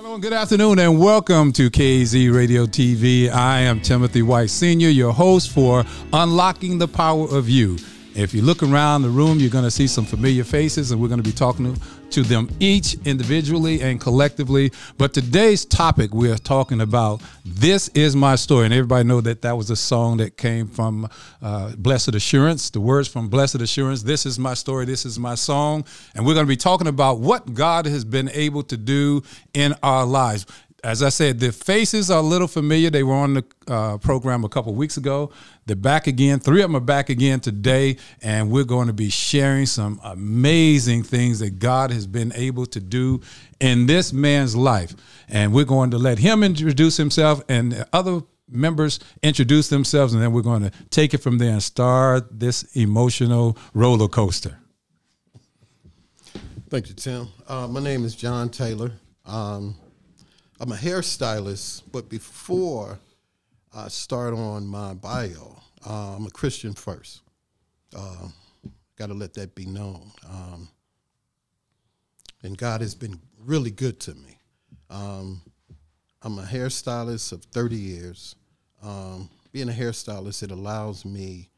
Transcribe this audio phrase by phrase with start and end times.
[0.00, 3.30] Hello and good afternoon and welcome to KZ Radio TV.
[3.30, 5.84] I am Timothy White Sr., your host for
[6.14, 7.76] Unlocking the Power of You.
[8.14, 11.08] If you look around the room, you're going to see some familiar faces, and we're
[11.08, 11.76] going to be talking
[12.10, 14.72] to them each individually and collectively.
[14.98, 19.42] But today's topic, we are talking about "This Is My Story," and everybody know that
[19.42, 21.08] that was a song that came from
[21.40, 22.70] uh, Blessed Assurance.
[22.70, 24.86] The words from Blessed Assurance: "This is my story.
[24.86, 28.28] This is my song," and we're going to be talking about what God has been
[28.30, 29.22] able to do
[29.54, 30.46] in our lives
[30.82, 32.90] as I said, the faces are a little familiar.
[32.90, 35.30] They were on the uh, program a couple weeks ago.
[35.66, 36.40] They're back again.
[36.40, 41.02] Three of them are back again today, and we're going to be sharing some amazing
[41.02, 43.20] things that God has been able to do
[43.60, 44.94] in this man's life.
[45.28, 50.32] And we're going to let him introduce himself and other members introduce themselves, and then
[50.32, 54.58] we're going to take it from there and start this emotional roller coaster.
[56.68, 57.28] Thank you, Tim.
[57.48, 58.92] Uh, my name is John Taylor.
[59.24, 59.74] Um,
[60.62, 62.98] I'm a hairstylist, but before
[63.74, 67.22] I start on my bio, uh, I'm a Christian first.
[67.96, 68.28] Uh,
[68.96, 70.10] Got to let that be known.
[70.28, 70.68] Um,
[72.42, 74.38] and God has been really good to me.
[74.90, 75.40] Um,
[76.20, 78.36] I'm a hairstylist of 30 years.
[78.82, 81.48] Um, being a hairstylist, it allows me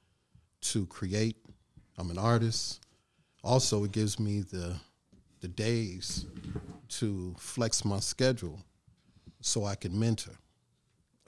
[0.60, 1.36] to create.
[1.98, 2.86] I'm an artist.
[3.42, 4.76] Also, it gives me the
[5.40, 6.24] the days
[6.88, 8.60] to flex my schedule
[9.42, 10.38] so I can mentor.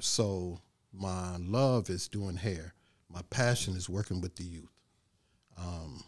[0.01, 0.61] So
[0.93, 2.73] my love is doing hair.
[3.11, 4.71] My passion is working with the youth.
[5.59, 6.03] Um,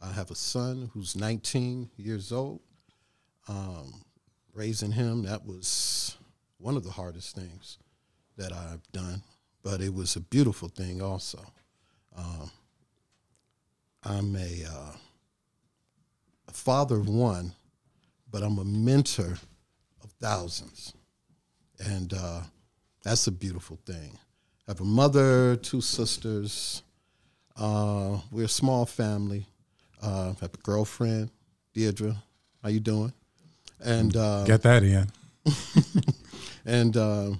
[0.00, 2.60] I have a son who's 19 years old.
[3.48, 4.04] Um,
[4.54, 6.16] raising him, that was
[6.58, 7.78] one of the hardest things
[8.36, 9.22] that I've done,
[9.62, 11.44] but it was a beautiful thing also.
[12.16, 12.50] Um,
[14.04, 14.92] I'm a, uh,
[16.48, 17.52] a father of one,
[18.30, 19.38] but I'm a mentor
[20.02, 20.94] of thousands
[21.84, 22.40] and uh,
[23.02, 24.18] that's a beautiful thing.
[24.66, 26.82] I have a mother, two sisters.
[27.56, 29.46] Uh, we're a small family.
[30.02, 31.30] Uh, I have a girlfriend,
[31.74, 32.16] Deirdre.
[32.62, 33.12] How you doing?
[33.84, 35.08] And uh, get that in.
[36.64, 37.30] and uh,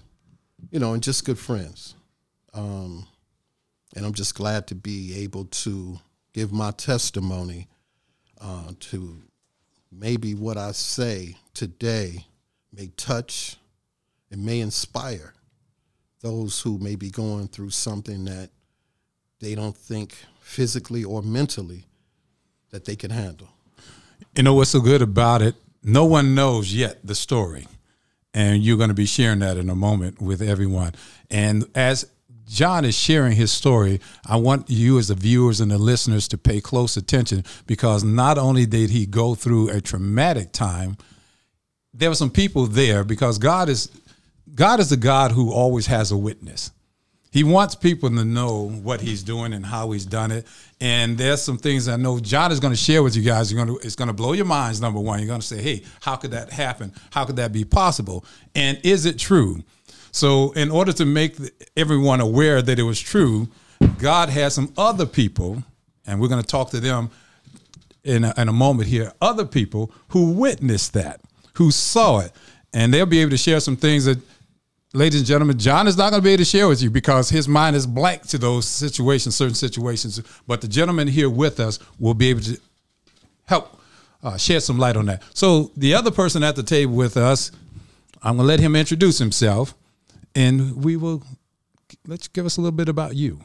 [0.71, 1.95] you know, and just good friends.
[2.53, 3.07] Um,
[3.95, 5.99] and I'm just glad to be able to
[6.33, 7.69] give my testimony
[8.41, 9.23] uh, to
[9.91, 12.27] maybe what I say today
[12.73, 13.59] may touch
[14.33, 15.35] it may inspire
[16.23, 18.49] those who may be going through something that
[19.41, 21.85] they don't think physically or mentally
[22.71, 23.49] that they can handle.
[24.35, 25.55] You know what's so good about it?
[25.85, 27.67] No one knows yet the story.
[28.33, 30.95] And you're going to be sharing that in a moment with everyone.
[31.31, 32.09] And as
[32.47, 36.39] John is sharing his story, I want you as the viewers and the listeners to
[36.39, 40.97] pay close attention because not only did he go through a traumatic time,
[41.93, 43.91] there were some people there because God is
[44.55, 46.71] God is a God who always has a witness.
[47.31, 50.47] He wants people to know what he's doing and how he's done it.
[50.83, 53.51] And there's some things I know John is going to share with you guys.
[53.51, 54.83] You're going to, it's going to blow your minds.
[54.83, 56.93] Number one, you're going to say, "Hey, how could that happen?
[57.11, 58.27] How could that be possible?
[58.55, 59.63] And is it true?"
[60.11, 61.37] So, in order to make
[61.75, 63.49] everyone aware that it was true,
[63.99, 65.63] God had some other people,
[66.07, 67.11] and we're going to talk to them
[68.05, 69.11] in a, in a moment here.
[69.23, 71.23] Other people who witnessed that,
[71.55, 72.33] who saw it,
[72.75, 74.19] and they'll be able to share some things that
[74.95, 77.31] ladies and gentlemen, John is not going to be able to share with you because
[77.31, 80.21] his mind is blank to those situations, certain situations.
[80.47, 82.61] But the gentleman here with us will be able to
[83.47, 83.81] help
[84.23, 85.23] uh, shed some light on that.
[85.35, 87.51] So the other person at the table with us,
[88.23, 89.75] I'm going to let him introduce himself,
[90.35, 91.23] and we will
[92.07, 93.41] let you give us a little bit about you.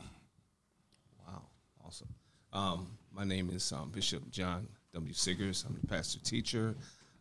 [1.26, 1.42] Wow,
[1.84, 2.10] awesome.
[2.54, 5.14] Um, my name is um, Bishop John W.
[5.14, 5.66] Siggers.
[5.68, 6.76] I'm the pastor teacher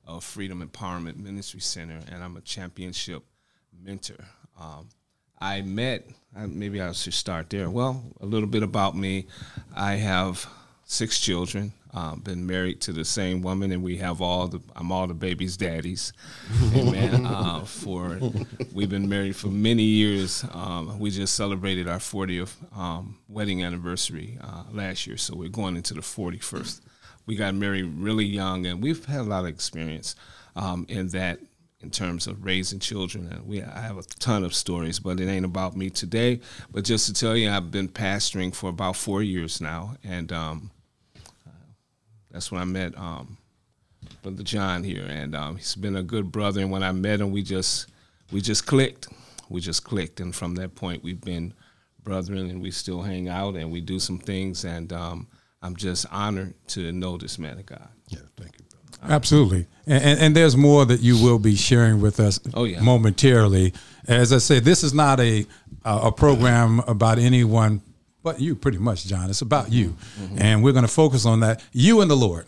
[0.07, 3.23] of Freedom Empowerment Ministry Center, and I'm a championship
[3.83, 4.25] mentor.
[4.59, 4.89] Um,
[5.39, 7.69] I met, maybe I should start there.
[7.69, 9.27] Well, a little bit about me.
[9.75, 10.47] I have
[10.85, 11.73] six children.
[11.93, 14.61] Um, been married to the same woman, and we have all the.
[14.75, 16.13] I'm all the baby's daddies.
[16.75, 17.25] Amen.
[17.25, 18.21] Uh, for
[18.75, 20.45] we've been married for many years.
[20.53, 25.75] Um, we just celebrated our 40th um, wedding anniversary uh, last year, so we're going
[25.75, 26.83] into the 41st.
[27.25, 30.17] We got married really young, and we've had a lot of experience
[30.55, 31.41] um, in that
[31.87, 33.29] in terms of raising children.
[33.31, 36.41] And we I have a ton of stories, but it ain't about me today.
[36.73, 40.71] But just to tell you, I've been pastoring for about four years now, and um,
[42.33, 43.39] that's when I met um,
[44.23, 46.61] Brother John here, and um, he's been a good brother.
[46.61, 47.89] And when I met him, we just
[48.33, 49.07] we just clicked.
[49.49, 51.55] We just clicked, and from that point, we've been
[52.03, 54.65] brethren, and we still hang out and we do some things.
[54.65, 55.29] And um,
[55.63, 57.89] I'm just honored to know this man of God.
[58.09, 58.66] Yeah, thank you.
[59.09, 59.67] Absolutely.
[59.87, 62.81] And, and, and there's more that you will be sharing with us Oh, yeah.
[62.81, 63.73] momentarily.
[64.09, 65.47] As I said, this is not a
[65.85, 67.81] a program about anyone
[68.25, 69.31] but you, pretty much, John.
[69.31, 70.39] It's about you, Mm-hmm.
[70.43, 72.47] and we're going to focus on that, you and the Lord,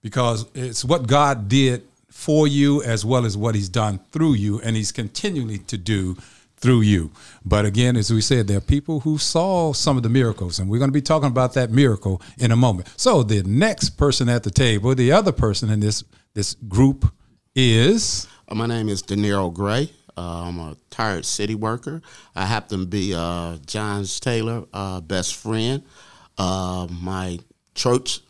[0.00, 4.58] because it's what God did for you as well as what He's done through you,
[4.62, 6.16] and He's continually to do
[6.60, 7.10] through you.
[7.44, 10.68] But again, as we said, there are people who saw some of the miracles, and
[10.68, 12.88] we're going to be talking about that miracle in a moment.
[12.96, 17.10] So the next person at the table, the other person in this this group
[17.54, 19.90] is Uh, My name is De Niro Gray.
[20.16, 22.02] Uh, I'm a tired city worker.
[22.34, 25.82] I happen to be uh, John Taylor' uh, best friend.
[26.36, 27.38] Uh, my
[27.74, 28.20] church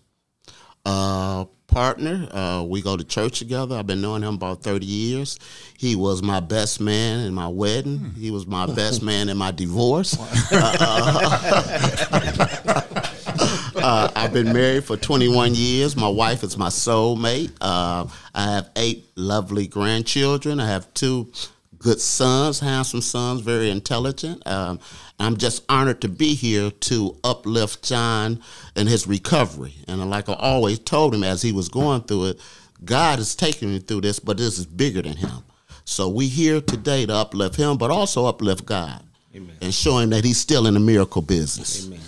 [0.85, 2.27] uh, partner.
[2.33, 3.77] Uh, we go to church together.
[3.77, 5.39] I've been knowing him about 30 years.
[5.77, 8.13] He was my best man in my wedding.
[8.19, 10.17] He was my best man in my divorce.
[13.81, 15.97] Uh, I've been married for 21 years.
[15.97, 17.53] My wife is my soulmate.
[17.61, 20.61] Uh, I have eight lovely grandchildren.
[20.61, 21.31] I have two
[21.79, 24.45] good sons, handsome sons, very intelligent.
[24.47, 24.81] Um,
[25.19, 28.43] I'm just honored to be here to uplift John
[28.77, 29.75] and his recovery.
[29.87, 32.41] And like I always told him as he was going through it,
[32.85, 35.43] God is taking me through this, but this is bigger than him.
[35.85, 39.03] So we here today to uplift him, but also uplift God.
[39.35, 39.57] Amen.
[39.61, 41.87] And show him that he's still in the miracle business.
[41.87, 42.01] Amen.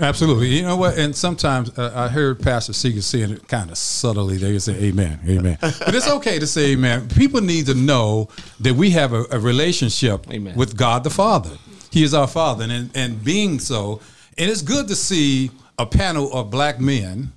[0.00, 0.48] Absolutely.
[0.48, 0.98] You know what?
[0.98, 4.38] And sometimes uh, I heard Pastor Seeger saying it kind of subtly.
[4.38, 5.58] They say, Amen, Amen.
[5.60, 7.08] but it's okay to say Amen.
[7.08, 8.28] People need to know
[8.60, 10.56] that we have a, a relationship Amen.
[10.56, 11.56] with God the Father.
[11.90, 12.64] He is our Father.
[12.64, 14.00] And, and being so,
[14.38, 17.32] and it's good to see a panel of black men,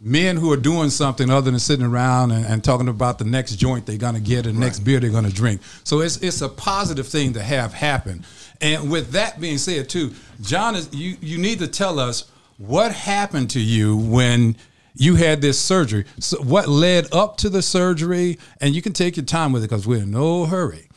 [0.00, 3.56] men who are doing something other than sitting around and, and talking about the next
[3.56, 5.60] joint they're going to get and the next beer they're going to drink.
[5.84, 8.24] So it's, it's a positive thing to have happen.
[8.60, 11.16] And with that being said, too, John is you.
[11.20, 14.56] You need to tell us what happened to you when
[14.94, 16.04] you had this surgery.
[16.18, 19.68] So what led up to the surgery, and you can take your time with it
[19.68, 20.88] because we're in no hurry.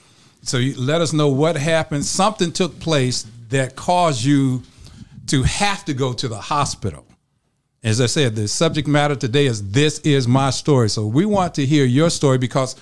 [0.41, 2.03] So you let us know what happened.
[2.03, 4.63] Something took place that caused you
[5.27, 7.05] to have to go to the hospital.
[7.81, 10.89] As I said, the subject matter today is this is my story.
[10.89, 12.75] So we want to hear your story because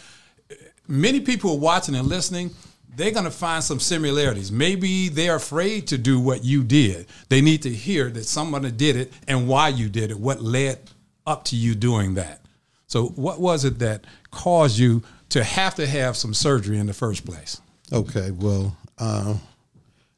[0.87, 2.51] many people are watching and listening.
[2.95, 4.51] They're going to find some similarities.
[4.51, 7.07] Maybe they're afraid to do what you did.
[7.29, 10.79] They need to hear that someone did it and why you did it, what led
[11.25, 12.41] up to you doing that.
[12.87, 16.93] So, what was it that caused you to have to have some surgery in the
[16.93, 17.61] first place?
[17.93, 19.35] Okay, well, uh,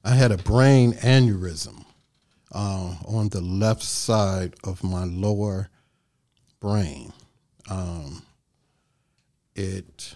[0.03, 1.85] I had a brain aneurysm
[2.51, 5.69] uh, on the left side of my lower
[6.59, 7.13] brain.
[7.69, 8.23] Um,
[9.55, 10.15] it,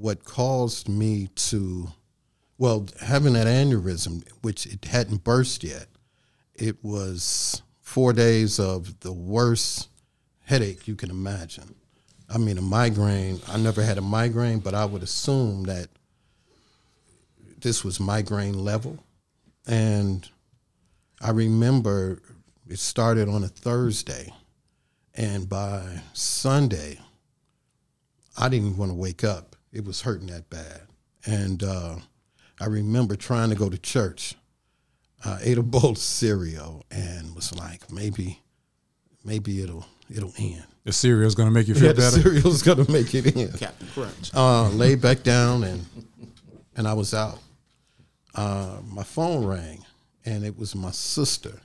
[0.00, 1.88] what caused me to,
[2.58, 5.86] well, having that aneurysm, which it hadn't burst yet,
[6.54, 9.88] it was four days of the worst
[10.44, 11.74] headache you can imagine.
[12.28, 13.40] I mean, a migraine.
[13.48, 15.88] I never had a migraine, but I would assume that
[17.60, 18.98] this was migraine level.
[19.66, 20.28] And
[21.20, 22.20] I remember
[22.68, 24.32] it started on a Thursday,
[25.14, 26.98] and by Sunday,
[28.36, 29.55] I didn't want to wake up.
[29.76, 30.82] It was hurting that bad.
[31.26, 31.96] And uh,
[32.60, 34.34] I remember trying to go to church.
[35.24, 38.40] I ate a bowl of cereal and was like, maybe,
[39.24, 39.84] maybe it'll
[40.14, 40.64] it'll end.
[40.84, 42.22] The cereal is going to make you feel Yeah, the better.
[42.22, 43.48] cereal's gonna make it in.
[43.52, 44.30] Cap'n Crunch.
[44.32, 45.84] Uh, laid back down and
[46.76, 47.38] and I was out.
[48.34, 49.84] Uh, my phone rang
[50.24, 51.60] and it was my sister,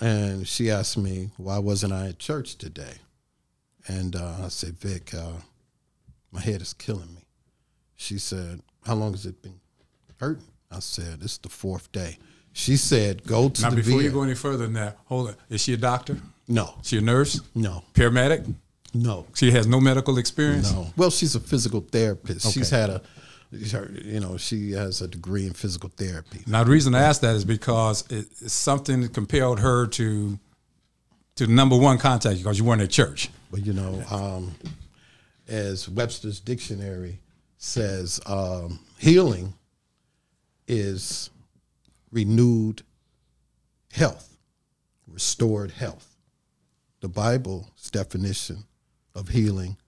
[0.00, 2.94] and she asked me why wasn't I at church today,
[3.88, 5.32] and uh, I said, Vic, uh,
[6.32, 7.23] my head is killing me.
[8.04, 9.58] She said, How long has it been
[10.20, 10.44] hurting?
[10.70, 12.18] I said, It's the fourth day.
[12.52, 14.04] She said, Go to Now, the before VA.
[14.04, 15.36] you go any further than that, hold on.
[15.48, 16.18] Is she a doctor?
[16.46, 17.40] no, She a nurse?
[17.54, 18.54] no, Paramedic?
[18.92, 19.26] no.
[19.34, 20.70] She has no medical experience?
[20.70, 20.86] No.
[20.98, 22.52] Well, she's a physical therapist.
[22.52, 23.00] She's had a,
[23.72, 26.40] her, you know, she has a degree in physical therapy.
[26.46, 30.38] Now, the reason I ask that is because it, it's something that compelled her to
[31.36, 33.30] to number one contact you because you weren't at church.
[33.50, 34.52] But you know, um,
[35.48, 37.18] as Webster's dictionary
[37.64, 39.54] says, um, healing
[40.68, 41.30] is
[42.12, 42.82] renewed
[43.90, 44.36] health,
[45.08, 46.14] restored health.
[47.00, 48.64] The Bible's definition
[49.14, 49.78] of healing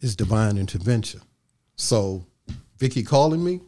[0.00, 1.20] is divine intervention.
[1.76, 2.26] So,
[2.78, 3.60] Vicky calling me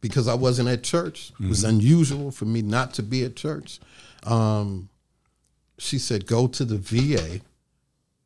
[0.00, 3.80] because I wasn't at church it was unusual for me not to be at church.
[4.22, 4.88] Um,
[5.78, 7.40] she said, "Go to the VA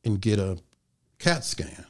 [0.05, 0.59] and get a
[1.19, 1.85] CAT scan."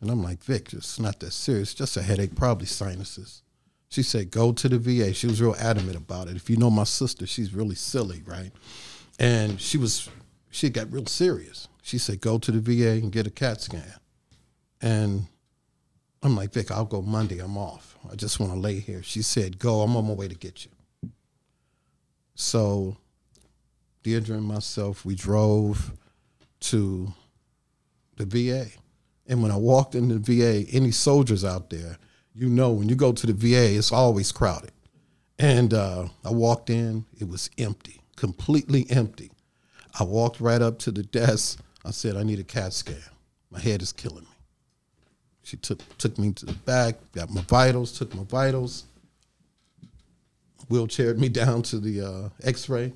[0.00, 1.74] And I'm like, "Vic, it's not that serious.
[1.74, 3.42] Just a headache, probably sinuses."
[3.88, 6.36] She said, "Go to the VA." She was real adamant about it.
[6.36, 8.52] If you know my sister, she's really silly, right?
[9.18, 10.08] And she was
[10.50, 11.68] she got real serious.
[11.82, 14.00] She said, "Go to the VA and get a CAT scan."
[14.80, 15.26] And
[16.22, 17.38] I'm like, "Vic, I'll go Monday.
[17.38, 17.96] I'm off.
[18.10, 19.82] I just want to lay here." She said, "Go.
[19.82, 20.70] I'm on my way to get you."
[22.34, 22.98] So,
[24.02, 25.92] Deirdre and myself, we drove
[26.60, 27.14] to
[28.16, 28.70] the VA.
[29.28, 31.98] And when I walked in the VA, any soldiers out there,
[32.34, 34.72] you know, when you go to the VA, it's always crowded.
[35.38, 39.30] And uh, I walked in, it was empty, completely empty.
[39.98, 41.60] I walked right up to the desk.
[41.84, 42.96] I said, I need a CAT scan.
[43.50, 44.30] My head is killing me.
[45.42, 48.84] She took took me to the back, got my vitals, took my vitals,
[50.68, 52.92] wheelchaired me down to the uh, X-ray.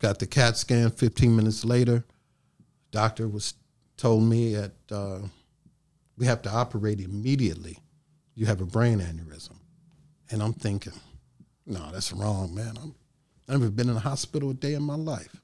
[0.00, 0.90] Got the CAT scan.
[0.90, 2.04] 15 minutes later,
[2.90, 3.54] doctor was
[3.98, 5.18] told me that uh,
[6.16, 7.78] we have to operate immediately.
[8.34, 9.56] You have a brain aneurysm,
[10.30, 10.94] and I'm thinking,
[11.66, 12.78] no, that's wrong, man.
[12.80, 12.94] I'm,
[13.48, 15.36] I've never been in a hospital a day in my life.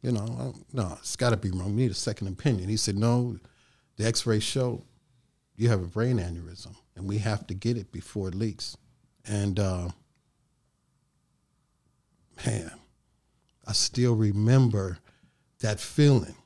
[0.00, 1.74] You know, I, no, it's got to be wrong.
[1.74, 2.68] We need a second opinion.
[2.68, 3.38] He said, no,
[3.96, 4.82] the X-ray showed
[5.56, 8.76] you have a brain aneurysm, and we have to get it before it leaks.
[9.26, 9.88] And uh,
[12.46, 12.70] man,
[13.66, 14.98] I still remember
[15.60, 16.36] that feeling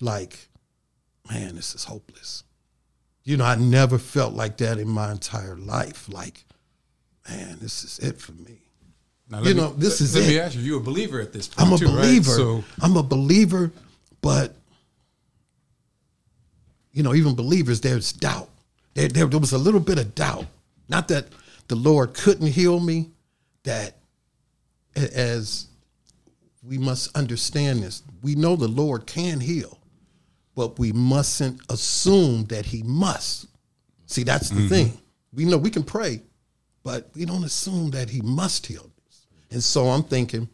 [0.00, 0.48] like,
[1.32, 2.44] man, this is hopeless.
[3.24, 6.08] You know, I never felt like that in my entire life.
[6.08, 6.44] Like,
[7.28, 8.58] man, this is it for me.
[9.30, 10.40] Now, You let me- know, this is Let me it.
[10.40, 11.94] ask you, you're a believer at this point, I'm a too, right?
[11.96, 12.32] believer.
[12.36, 13.72] So, I'm a believer,
[14.20, 14.56] but
[16.92, 18.50] you know, even believers, there's doubt.
[18.94, 20.46] There, there, there was a little bit of doubt.
[20.88, 21.26] Not that
[21.68, 23.10] the Lord couldn't heal me,
[23.62, 23.96] that
[24.94, 25.68] as
[26.62, 29.78] we must understand this, we know the Lord can heal,
[30.54, 33.46] but we mustn't assume that He must.
[34.06, 34.68] See, that's the mm-hmm.
[34.68, 34.98] thing.
[35.32, 36.22] We know we can pray,
[36.82, 39.26] but we don't assume that He must heal us.
[39.50, 40.48] And so I'm thinking,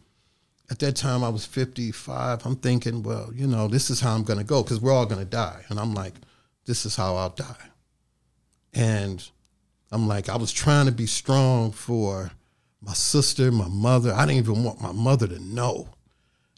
[0.69, 2.45] at that time I was 55.
[2.45, 5.05] I'm thinking, well, you know, this is how I'm going to go because we're all
[5.05, 5.63] going to die.
[5.69, 6.13] And I'm like,
[6.65, 7.69] this is how I'll die.
[8.73, 9.27] And
[9.91, 12.31] I'm like, I was trying to be strong for
[12.81, 14.13] my sister, my mother.
[14.13, 15.89] I didn't even want my mother to know.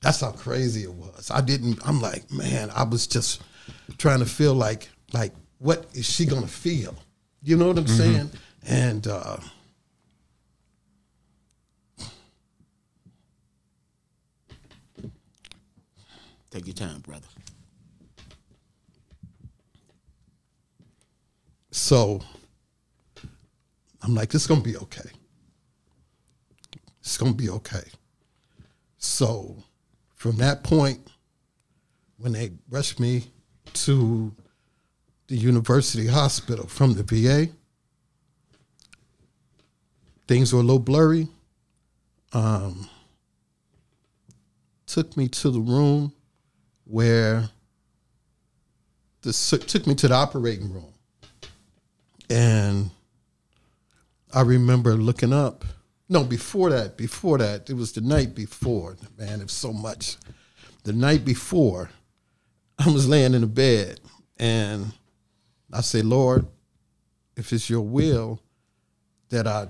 [0.01, 1.29] That's how crazy it was.
[1.31, 3.41] I didn't, I'm like, man, I was just
[3.97, 6.95] trying to feel like, like, what is she going to feel?
[7.43, 8.31] You know what I'm saying?
[8.67, 9.37] And, uh,
[16.51, 17.27] Take your time, brother.
[21.71, 22.21] So
[24.01, 25.09] I'm like, this is gonna be okay.
[26.99, 27.83] It's gonna be okay.
[28.97, 29.63] So
[30.21, 30.99] from that point,
[32.19, 33.23] when they rushed me
[33.73, 34.31] to
[35.25, 37.51] the university hospital from the VA,
[40.27, 41.27] things were a little blurry.
[42.33, 42.87] Um,
[44.85, 46.13] took me to the room
[46.85, 47.49] where
[49.23, 49.33] the
[49.67, 50.93] took me to the operating room
[52.29, 52.91] and
[54.31, 55.65] I remember looking up.
[56.11, 58.97] No, before that, before that, it was the night before.
[59.17, 60.17] Man, it was so much.
[60.83, 61.89] The night before,
[62.77, 64.01] I was laying in the bed
[64.37, 64.91] and
[65.71, 66.45] I say, Lord,
[67.37, 68.41] if it's your will
[69.29, 69.67] that I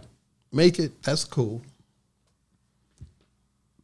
[0.52, 1.62] make it, that's cool.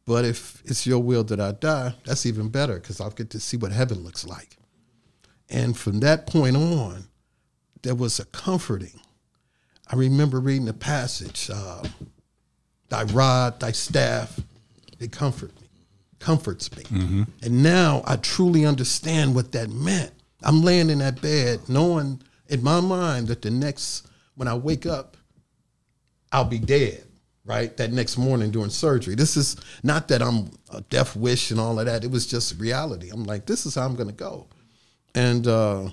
[0.04, 3.38] But if it's your will that I die, that's even better because I'll get to
[3.38, 4.56] see what heaven looks like.
[5.48, 7.04] And from that point on,
[7.82, 8.98] there was a comforting.
[9.86, 11.84] I remember reading the passage, uh,
[12.88, 14.38] thy rod, thy staff,
[14.98, 15.68] they comfort me,
[16.18, 16.84] comforts me.
[17.42, 20.12] And now I truly understand what that meant.
[20.42, 24.86] I'm laying in that bed knowing in my mind that the next, when I wake
[24.86, 25.16] up,
[26.32, 27.04] I'll be dead,
[27.44, 27.76] right?
[27.76, 29.14] That next morning during surgery.
[29.14, 32.04] This is not that I'm a death wish and all of that.
[32.04, 33.10] It was just reality.
[33.10, 34.46] I'm like, this is how I'm going to go.
[35.14, 35.88] And uh,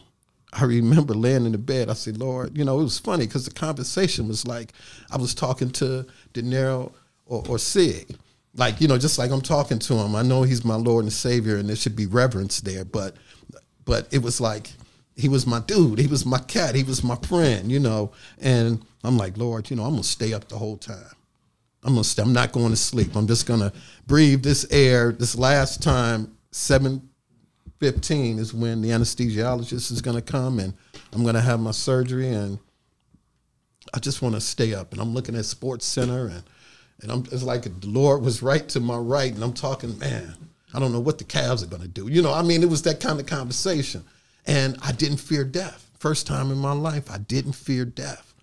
[0.54, 1.90] I remember laying in the bed.
[1.90, 4.74] I said, Lord, you know, it was funny because the conversation was like
[5.12, 6.92] I was talking to De Niro
[7.26, 8.16] or, or Sig.
[8.56, 10.16] Like, you know, just like I'm talking to him.
[10.16, 13.16] I know he's my Lord and Savior and there should be reverence there, but
[13.86, 14.72] but it was like
[15.16, 16.00] he was my dude.
[16.00, 16.76] He was my cat.
[16.76, 18.12] He was my friend, you know.
[18.40, 21.16] And I'm like, Lord, you know, I'm gonna stay up the whole time.
[21.84, 23.16] I'm gonna stay, I'm not going to sleep.
[23.16, 23.72] I'm just gonna
[24.08, 25.12] breathe this air.
[25.12, 27.10] This last time, seven
[27.80, 30.74] fifteen is when the anesthesiologist is gonna come and
[31.14, 32.58] I'm gonna have my surgery and
[33.96, 34.92] I just want to stay up.
[34.92, 36.44] And I'm looking at SportsCenter and
[37.02, 40.36] and I'm it's like the Lord was right to my right and I'm talking, man,
[40.74, 42.08] I don't know what the Cavs are gonna do.
[42.08, 44.04] You know, I mean, it was that kind of conversation.
[44.48, 45.90] And I didn't fear death.
[45.98, 48.34] First time in my life, I didn't fear death.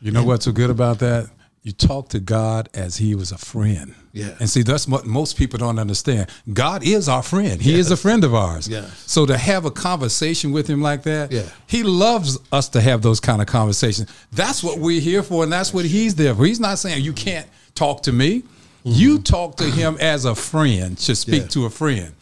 [0.00, 1.30] you know what's so good about that?
[1.64, 3.94] You talk to God as He was a friend.
[4.12, 4.34] Yeah.
[4.38, 6.28] And see, that's what most people don't understand.
[6.52, 7.60] God is our friend.
[7.60, 8.68] He is a friend of ours.
[8.68, 9.02] Yes.
[9.06, 11.48] So to have a conversation with Him like that, Yeah.
[11.66, 14.12] He loves us to have those kind of conversations.
[14.30, 16.44] That's what we're here for, and that's what He's there for.
[16.44, 18.42] He's not saying you can't talk to me.
[18.84, 19.22] You mm-hmm.
[19.22, 20.98] talk to Him as a friend.
[20.98, 21.48] to speak Yeah.
[21.48, 22.12] to a friend,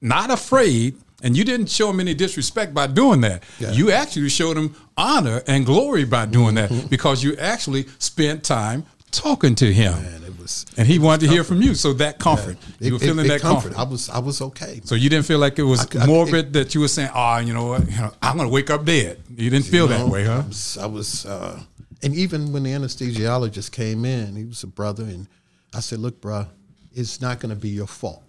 [0.00, 0.96] not afraid.
[1.22, 3.42] And you didn't show him any disrespect by doing that.
[3.58, 3.72] Yeah.
[3.72, 8.84] You actually showed him honor and glory by doing that because you actually spent time
[9.10, 9.92] talking to him.
[9.94, 11.74] And it was And he wanted to hear from you.
[11.74, 12.56] So that comfort.
[12.78, 13.78] You were feeling it that comfort.
[13.78, 14.80] I was I was okay.
[14.84, 17.38] So you didn't feel like it was I- I- morbid that you were saying, oh,
[17.38, 19.18] you know what, you know, I'm going to wake up dead.
[19.36, 20.42] You didn't feel that know, way, I huh?
[20.48, 21.60] was, I was uh,
[22.02, 25.26] and even when the anesthesiologist came in, he was a brother, and
[25.74, 26.46] I said, "Look, bro,
[26.94, 28.22] it's not going to be your fault."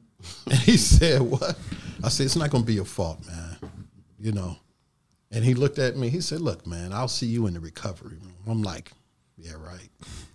[0.46, 1.56] And he said, "What?"
[2.02, 3.56] I said, "It's not going to be your fault, man.
[4.18, 4.56] You know."
[5.30, 6.08] And he looked at me.
[6.08, 8.92] He said, "Look, man, I'll see you in the recovery room." I'm like,
[9.36, 9.88] "Yeah, right,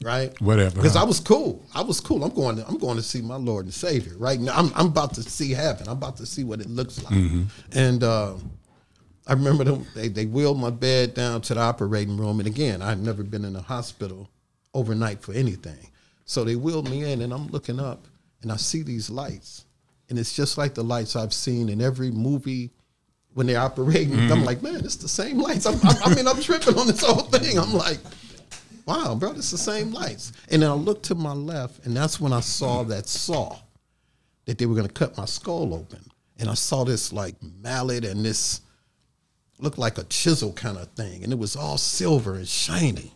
[0.04, 1.02] right, Whatever, Because huh?
[1.02, 1.66] I was cool.
[1.74, 2.24] I was cool.
[2.24, 2.58] I'm going.
[2.58, 4.54] To, I'm going to see my Lord and Savior right now.
[4.56, 5.88] I'm, I'm about to see heaven.
[5.88, 7.14] I'm about to see what it looks like.
[7.72, 8.36] And uh,
[9.26, 9.86] I remember them.
[9.96, 13.46] They they wheeled my bed down to the operating room, and again, I've never been
[13.46, 14.30] in a hospital
[14.74, 15.90] overnight for anything.
[16.26, 18.06] So they wheeled me in, and I'm looking up,
[18.42, 19.66] and I see these lights,
[20.10, 22.72] and it's just like the lights I've seen in every movie
[23.34, 24.14] when they're operating.
[24.32, 24.46] I'm mm.
[24.46, 25.66] like, man, it's the same lights.
[25.66, 27.58] I'm, I'm, I mean, I'm tripping on this whole thing.
[27.58, 28.00] I'm like,
[28.86, 30.34] wow, bro, it's the same lights.
[30.52, 33.58] And then I looked to my left, and that's when I saw that saw
[34.46, 36.04] that they were going to cut my skull open.
[36.38, 38.62] And I saw this like mallet and this
[39.60, 41.24] looked like a chisel kind of thing.
[41.24, 43.12] And it was all silver and shiny.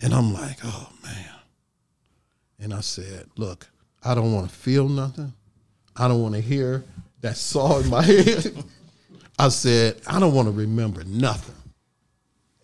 [0.00, 1.34] And I'm like, oh man.
[2.60, 3.68] And I said, look,
[4.04, 5.32] I don't want to feel nothing.
[5.96, 6.84] I don't want to hear
[7.20, 8.64] that saw in my head.
[9.38, 11.54] I said, I don't want to remember nothing.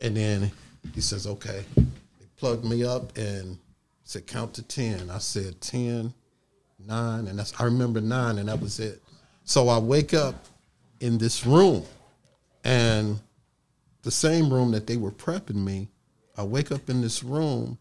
[0.00, 0.50] And then
[0.94, 1.64] he says, okay.
[1.76, 3.58] They plugged me up and
[4.04, 5.10] said, count to 10.
[5.10, 6.12] I said, 10,
[6.86, 9.02] 9, and that's, I remember 9, and that was it.
[9.44, 10.34] So I wake up
[11.00, 11.84] in this room,
[12.64, 13.18] and
[14.02, 15.88] the same room that they were prepping me,
[16.36, 17.78] I wake up in this room,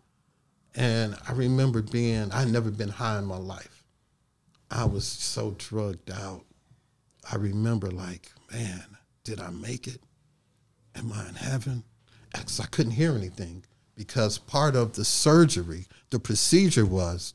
[0.76, 3.75] and I remember being, I'd never been high in my life.
[4.70, 6.44] I was so drugged out.
[7.32, 8.84] I remember like, man,
[9.24, 10.02] did I make it?
[10.96, 11.84] Am I in heaven?
[12.32, 13.64] Because I couldn't hear anything
[13.96, 17.34] because part of the surgery, the procedure was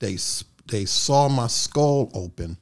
[0.00, 0.18] they
[0.70, 2.58] they saw my skull open,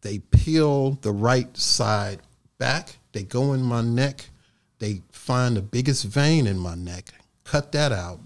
[0.00, 2.20] they peel the right side
[2.56, 4.30] back, they go in my neck,
[4.78, 7.12] they find the biggest vein in my neck,
[7.44, 8.20] cut that out,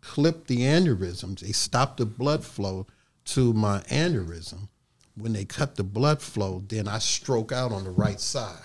[0.00, 2.86] clip the aneurysms, they stop the blood flow
[3.28, 4.68] to my aneurysm.
[5.14, 8.56] When they cut the blood flow, then I stroke out on the right side.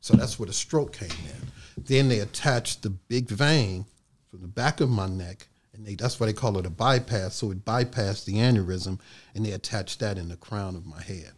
[0.00, 1.84] So that's where the stroke came in.
[1.84, 3.84] Then they attached the big vein
[4.30, 7.34] from the back of my neck, and they, that's why they call it a bypass.
[7.34, 8.98] So it bypassed the aneurysm,
[9.34, 11.32] and they attached that in the crown of my head.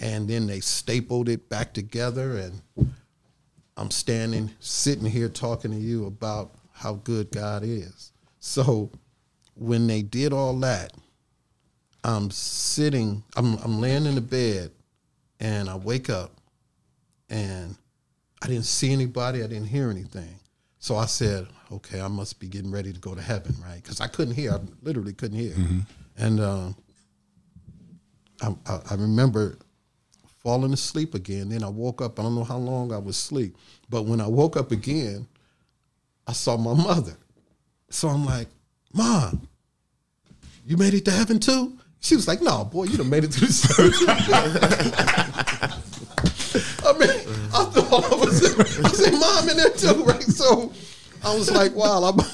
[0.00, 2.94] And then they stapled it back together, and
[3.76, 8.12] I'm standing, sitting here talking to you about how good God is.
[8.40, 8.90] So
[9.54, 10.94] when they did all that,
[12.04, 14.70] I'm sitting, I'm, I'm laying in the bed,
[15.38, 16.32] and I wake up,
[17.28, 17.76] and
[18.42, 20.34] I didn't see anybody, I didn't hear anything.
[20.78, 23.82] So I said, okay, I must be getting ready to go to heaven, right?
[23.82, 25.54] Because I couldn't hear, I literally couldn't hear.
[26.16, 26.68] And uh,
[28.40, 29.58] I, I, I remember
[30.42, 31.50] falling asleep again.
[31.50, 32.18] Then I woke up.
[32.18, 33.56] I don't know how long I was asleep,
[33.90, 35.26] but when I woke up again,
[36.26, 37.16] I saw my mother.
[37.90, 38.48] So I'm like,
[38.94, 39.46] Mom,
[40.66, 41.76] you made it to heaven too?
[42.00, 44.06] She was like, No, boy, you done made it to the surgery.
[46.82, 47.10] I mean,
[47.54, 48.42] I thought I was.
[48.84, 50.22] I said, Mom in there too, right?
[50.22, 50.72] So
[51.24, 52.14] I was like, Wow.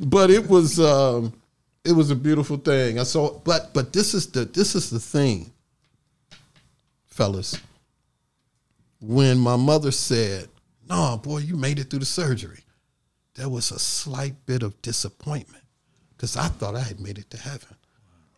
[0.00, 0.80] But it was.
[0.80, 1.32] Um,
[1.84, 2.98] it was a beautiful thing.
[2.98, 5.52] I saw, but but this is the this is the thing
[7.14, 7.60] fellas,
[9.00, 10.48] when my mother said,
[10.88, 12.64] No, boy, you made it through the surgery,
[13.36, 15.62] there was a slight bit of disappointment
[16.10, 17.76] because I thought I had made it to heaven.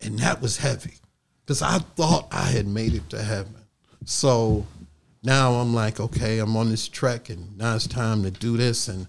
[0.01, 0.95] And that was heavy
[1.45, 3.55] because I thought I had made it to heaven.
[4.05, 4.65] So
[5.23, 8.87] now I'm like, okay, I'm on this trek and now it's time to do this.
[8.87, 9.07] And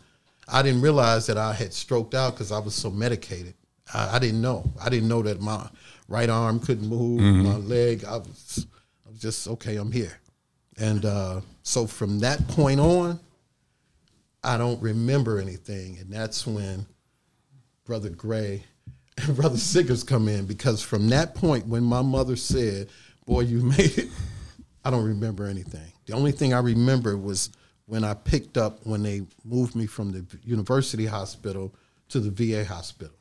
[0.49, 3.55] I didn't realize that I had stroked out because I was so medicated.
[3.93, 4.71] I, I didn't know.
[4.81, 5.69] I didn't know that my
[6.09, 8.05] right arm couldn't move, my leg.
[8.05, 8.67] I was,
[9.07, 9.77] I was just okay.
[9.77, 10.19] I'm here,
[10.79, 13.21] and uh, so from that point on,
[14.43, 16.87] I don't remember anything, and that's when
[17.85, 18.65] Brother Gray
[19.29, 22.89] Brother Siggers come in because from that point when my mother said,
[23.27, 24.09] "Boy, you made it,"
[24.85, 25.93] I don't remember anything.
[26.07, 27.51] The only thing I remember was
[27.87, 31.75] when I picked up when they moved me from the university hospital
[32.11, 33.15] to the VA hospital.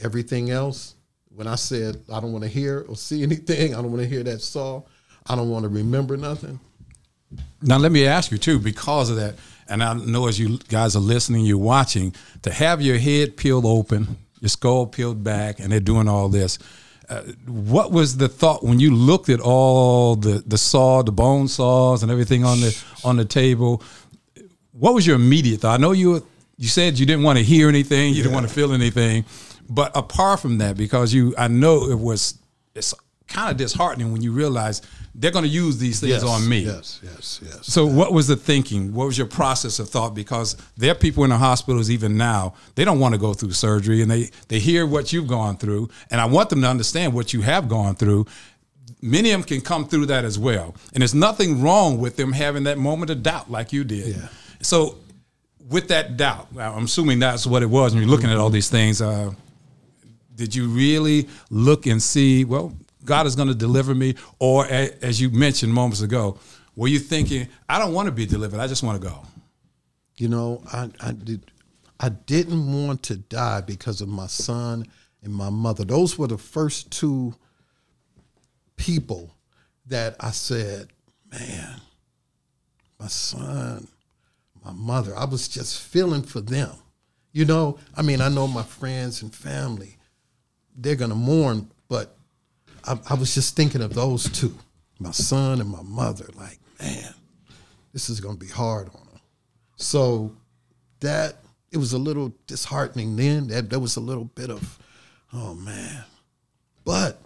[0.00, 0.94] Everything else,
[1.34, 4.08] when I said I don't want to hear or see anything, I don't want to
[4.08, 4.82] hear that saw,
[5.26, 6.60] I don't want to remember nothing.
[7.60, 9.34] Now, let me ask you too, because of that,
[9.68, 13.64] and I know as you guys are listening, you're watching, to have your head peeled
[13.64, 14.16] open,
[14.48, 16.58] skull peeled back, and they're doing all this.
[17.08, 21.48] Uh, what was the thought when you looked at all the the saw, the bone
[21.48, 23.82] saws, and everything on the on the table?
[24.72, 25.78] What was your immediate thought?
[25.78, 26.26] I know you
[26.58, 29.24] you said you didn't want to hear anything, you didn't want to feel anything,
[29.68, 32.38] but apart from that, because you, I know it was
[32.74, 32.94] it's
[33.28, 34.82] kind of disheartening when you realize
[35.14, 36.60] they're going to use these things Yes, on me.
[36.60, 37.66] Yes, yes, yes.
[37.66, 38.92] So, what was the thinking?
[38.92, 40.14] What was your process of thought?
[40.14, 43.52] Because there are people in the hospitals even now they don't want to go through
[43.52, 47.14] surgery, and they they hear what you've gone through, and I want them to understand
[47.14, 48.26] what you have gone through.
[49.02, 52.32] Many of them can come through that as well, and there's nothing wrong with them
[52.32, 54.16] having that moment of doubt like you did.
[54.16, 54.28] Yeah.
[54.60, 54.98] So,
[55.68, 57.94] with that doubt, I'm assuming that's what it was.
[57.94, 59.32] When you're looking at all these things, uh,
[60.34, 62.44] did you really look and see?
[62.44, 62.74] Well,
[63.06, 66.38] God is going to deliver me, or as you mentioned moments ago,
[66.74, 68.60] were you thinking, I don't want to be delivered.
[68.60, 69.22] I just want to go.
[70.16, 71.50] You know, I, I did
[71.98, 74.86] I didn't want to die because of my son
[75.22, 75.84] and my mother.
[75.84, 77.34] Those were the first two
[78.76, 79.34] people
[79.86, 80.88] that I said,
[81.30, 81.80] man,
[83.00, 83.88] my son,
[84.64, 85.16] my mother.
[85.16, 86.70] I was just feeling for them.
[87.32, 89.96] You know, I mean, I know my friends and family,
[90.76, 92.15] they're gonna mourn, but
[92.86, 94.56] I, I was just thinking of those two,
[94.98, 96.26] my son and my mother.
[96.34, 97.14] Like, man,
[97.92, 99.20] this is gonna be hard on them.
[99.76, 100.32] So
[101.00, 101.36] that
[101.70, 103.48] it was a little disheartening then.
[103.48, 104.78] That there was a little bit of,
[105.32, 106.04] oh man.
[106.84, 107.20] But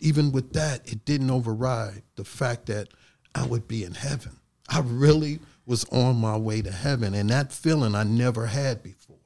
[0.00, 2.88] even with that, it didn't override the fact that
[3.34, 4.38] I would be in heaven.
[4.68, 9.16] I really was on my way to heaven, and that feeling I never had before.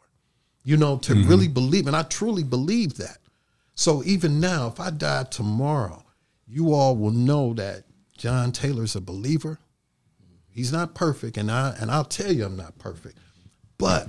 [0.64, 1.28] You know, to mm-hmm.
[1.28, 3.18] really believe, and I truly believe that.
[3.74, 6.04] So even now, if I die tomorrow,
[6.46, 7.84] you all will know that
[8.16, 9.58] John Taylor's a believer.
[10.50, 13.18] He's not perfect, and I and I'll tell you I'm not perfect,
[13.78, 14.08] but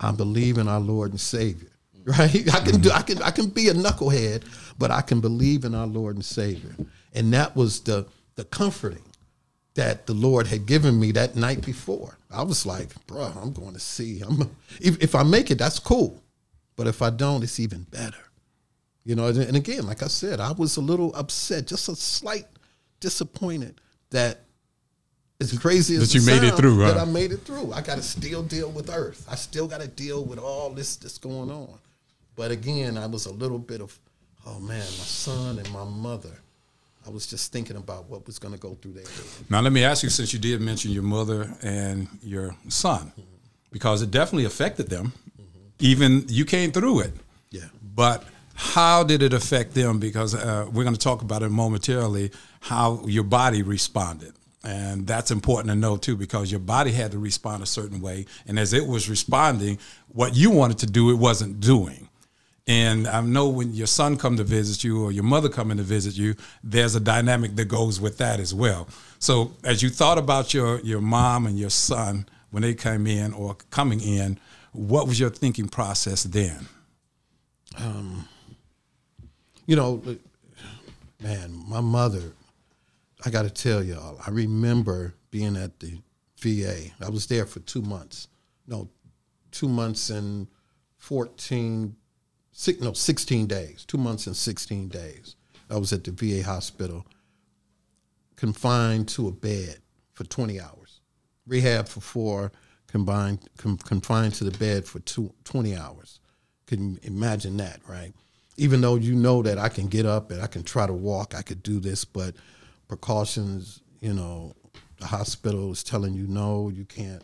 [0.00, 1.68] I believe in our Lord and Savior.
[2.02, 2.52] Right?
[2.54, 4.44] I can do I can I can be a knucklehead,
[4.78, 6.74] but I can believe in our Lord and Savior.
[7.12, 9.04] And that was the the comforting
[9.74, 12.16] that the Lord had given me that night before.
[12.30, 14.22] I was like, bro, I'm going to see.
[14.22, 16.22] I'm if, if I make it, that's cool.
[16.74, 18.29] But if I don't, it's even better.
[19.04, 22.46] You know, and again, like I said, I was a little upset, just a slight
[23.00, 24.40] disappointed that
[25.40, 26.98] as crazy as That you made it sounds, through, That?
[26.98, 27.72] I made it through.
[27.72, 29.26] I got to still deal with Earth.
[29.28, 31.78] I still got to deal with all this that's going on.
[32.36, 33.98] But again, I was a little bit of,
[34.46, 36.38] oh man, my son and my mother.
[37.06, 39.24] I was just thinking about what was going to go through their head.
[39.48, 43.10] Now, let me ask you, since you did mention your mother and your son,
[43.72, 45.14] because it definitely affected them.
[45.40, 45.58] Mm-hmm.
[45.78, 47.12] Even you came through it.
[47.50, 47.62] Yeah.
[47.94, 48.24] But
[48.60, 49.98] how did it affect them?
[49.98, 54.34] Because uh, we're going to talk about it momentarily, how your body responded.
[54.62, 58.26] And that's important to know too, because your body had to respond a certain way.
[58.46, 62.10] And as it was responding, what you wanted to do, it wasn't doing.
[62.66, 65.82] And I know when your son come to visit you or your mother coming to
[65.82, 68.88] visit you, there's a dynamic that goes with that as well.
[69.18, 73.32] So as you thought about your your mom and your son when they came in
[73.32, 74.38] or coming in,
[74.72, 76.68] what was your thinking process then?
[79.70, 80.02] You know,
[81.22, 82.32] man, my mother,
[83.24, 86.00] I got to tell y'all, I remember being at the
[86.40, 86.90] VA.
[87.00, 88.26] I was there for two months.
[88.66, 88.88] No,
[89.52, 90.48] two months and
[90.96, 91.94] 14,
[92.50, 93.84] six, no, 16 days.
[93.86, 95.36] Two months and 16 days.
[95.70, 97.06] I was at the VA hospital,
[98.34, 99.76] confined to a bed
[100.14, 101.00] for 20 hours.
[101.46, 102.50] Rehab for four,
[102.88, 106.18] combined, com, confined to the bed for two, 20 hours.
[106.66, 108.12] Can imagine that, right?
[108.60, 111.34] Even though you know that I can get up and I can try to walk,
[111.34, 112.34] I could do this, but
[112.88, 114.54] precautions, you know,
[114.98, 117.22] the hospital is telling you no, you can't.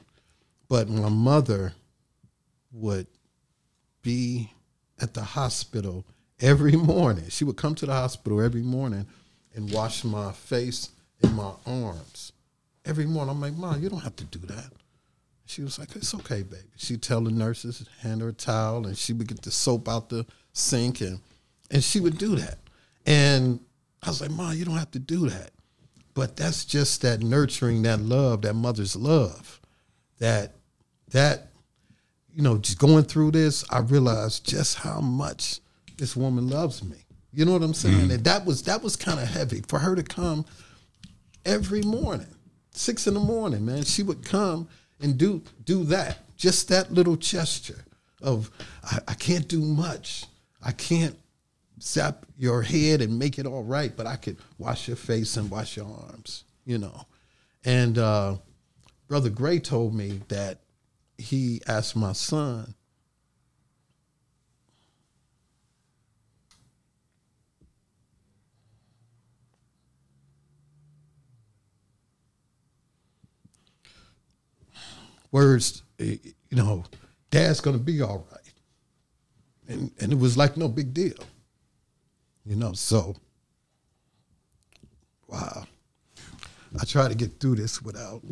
[0.66, 1.74] But my mother
[2.72, 3.06] would
[4.00, 4.50] be
[4.98, 6.06] at the hospital
[6.40, 7.28] every morning.
[7.28, 9.06] She would come to the hospital every morning
[9.54, 10.88] and wash my face
[11.22, 12.32] and my arms.
[12.86, 14.72] Every morning, I'm like, Mom, you don't have to do that.
[15.46, 16.64] She was like, It's okay, baby.
[16.76, 20.08] She'd tell the nurses, hand her a towel, and she would get the soap out
[20.08, 21.20] the sink and
[21.70, 22.58] and she would do that.
[23.06, 23.60] And
[24.02, 25.50] I was like, Mom, you don't have to do that.
[26.14, 29.60] But that's just that nurturing, that love, that mother's love.
[30.18, 30.54] That
[31.10, 31.48] that,
[32.34, 35.60] you know, just going through this, I realized just how much
[35.96, 36.96] this woman loves me.
[37.32, 37.96] You know what I'm saying?
[37.96, 38.10] Mm-hmm.
[38.12, 40.44] And that was that was kind of heavy for her to come
[41.44, 42.34] every morning,
[42.72, 43.84] six in the morning, man.
[43.84, 44.68] She would come
[45.00, 47.84] and do do that, just that little gesture
[48.22, 48.50] of
[48.84, 50.26] I, I can't do much.
[50.62, 51.16] I can't
[51.80, 55.50] zap your head and make it all right, but I could wash your face and
[55.50, 57.06] wash your arms, you know.
[57.64, 58.36] And uh,
[59.08, 60.60] Brother Gray told me that
[61.18, 62.74] he asked my son,
[75.36, 76.16] words, eh,
[76.48, 76.82] you know,
[77.30, 78.52] dad's gonna be all right.
[79.68, 81.22] And and it was like no big deal.
[82.46, 83.14] You know, so
[85.28, 85.66] wow.
[86.80, 88.22] I try to get through this without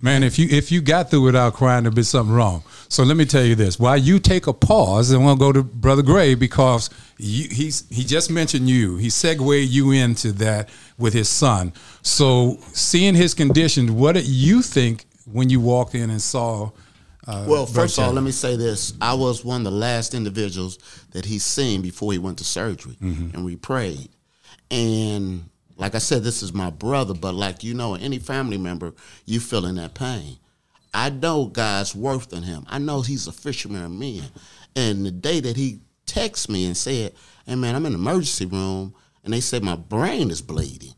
[0.00, 2.62] Man, if you if you got through without crying, there'd be something wrong.
[2.88, 5.64] So let me tell you this: while you take a pause, and we'll go to
[5.64, 8.96] Brother Gray because you, he's he just mentioned you.
[8.96, 10.68] He segued you into that
[10.98, 11.72] with his son.
[12.02, 16.70] So seeing his condition, what did you think when you walked in and saw?
[17.26, 20.14] Uh, well, first of all, let me say this: I was one of the last
[20.14, 20.78] individuals
[21.10, 23.34] that he seen before he went to surgery, mm-hmm.
[23.34, 24.08] and we prayed.
[24.70, 28.92] And like I said, this is my brother, but like you know, any family member,
[29.24, 30.38] you feeling that pain.
[30.92, 32.64] I know God's worth than him.
[32.68, 34.24] I know he's a fisherman of men.
[34.74, 37.12] And the day that he texted me and said,
[37.46, 40.94] Hey man, I'm in the emergency room and they said my brain is bleeding.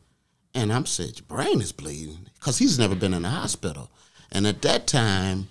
[0.54, 2.28] And I'm said, Your brain is bleeding?
[2.34, 3.90] Because he's never been in the hospital.
[4.32, 5.48] And at that time,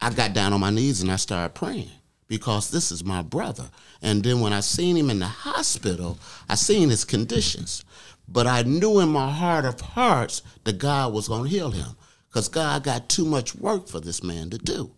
[0.00, 1.90] I got down on my knees and I started praying
[2.28, 3.70] because this is my brother.
[4.00, 6.18] And then when I seen him in the hospital,
[6.48, 7.84] I seen his conditions.
[8.28, 11.96] But I knew in my heart of hearts that God was going to heal him
[12.28, 14.92] because God got too much work for this man to do.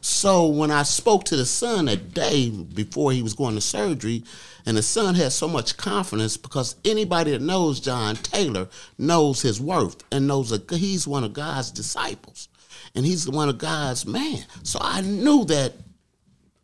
[0.00, 4.22] So when I spoke to the son that day before he was going to surgery,
[4.64, 9.60] and the son had so much confidence because anybody that knows John Taylor knows his
[9.60, 12.48] worth and knows that he's one of God's disciples
[12.96, 14.44] and he's the one of God's man.
[14.64, 15.74] So I knew that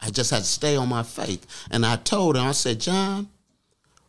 [0.01, 1.47] I just had to stay on my faith.
[1.71, 3.29] And I told him, I said, John,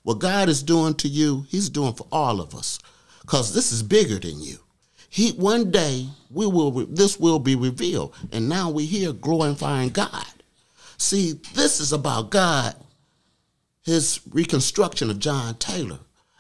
[0.03, 2.79] what God is doing to you, He's doing for all of us,
[3.21, 4.57] because this is bigger than you.
[5.09, 10.25] He one day we will this will be revealed, and now we here glorifying God.
[10.97, 12.75] See, this is about God,
[13.83, 15.99] His reconstruction of John Taylor,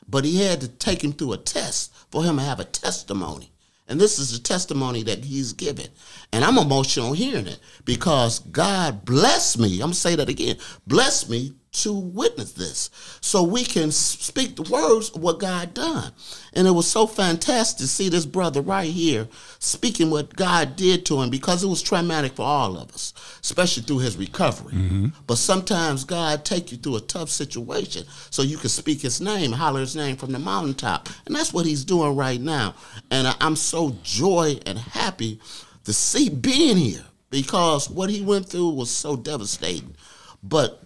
[0.09, 3.52] but He had to take him through a test for him to have a testimony.
[3.87, 5.87] And this is the testimony that he's given.
[6.31, 9.73] And I'm emotional hearing it because God blessed me.
[9.75, 10.57] I'm going to say that again.
[10.87, 16.11] Bless me to witness this so we can speak the words of what God done.
[16.53, 21.05] And it was so fantastic to see this brother right here speaking what God did
[21.07, 24.73] to him because it was traumatic for all of us, especially through his recovery.
[24.73, 25.07] Mm-hmm.
[25.25, 29.51] But sometimes God take you through a tough situation so you can speak his name,
[29.51, 31.09] holler his name from the mountaintop.
[31.25, 32.75] And that's what he's doing right now.
[33.09, 35.39] And I'm so joy and happy
[35.85, 39.95] to see being here because what he went through was so devastating.
[40.43, 40.82] But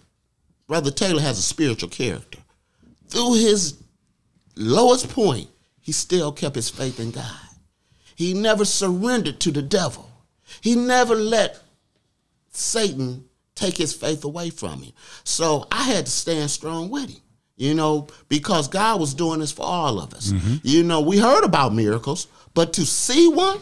[0.68, 2.38] Brother Taylor has a spiritual character.
[3.08, 3.82] Through his
[4.54, 5.48] lowest point,
[5.80, 7.24] he still kept his faith in God.
[8.14, 10.10] He never surrendered to the devil.
[10.60, 11.58] He never let
[12.50, 14.92] Satan take his faith away from him.
[15.24, 17.22] So I had to stand strong with him,
[17.56, 20.32] you know, because God was doing this for all of us.
[20.32, 20.56] Mm-hmm.
[20.62, 23.58] You know, we heard about miracles, but to see one,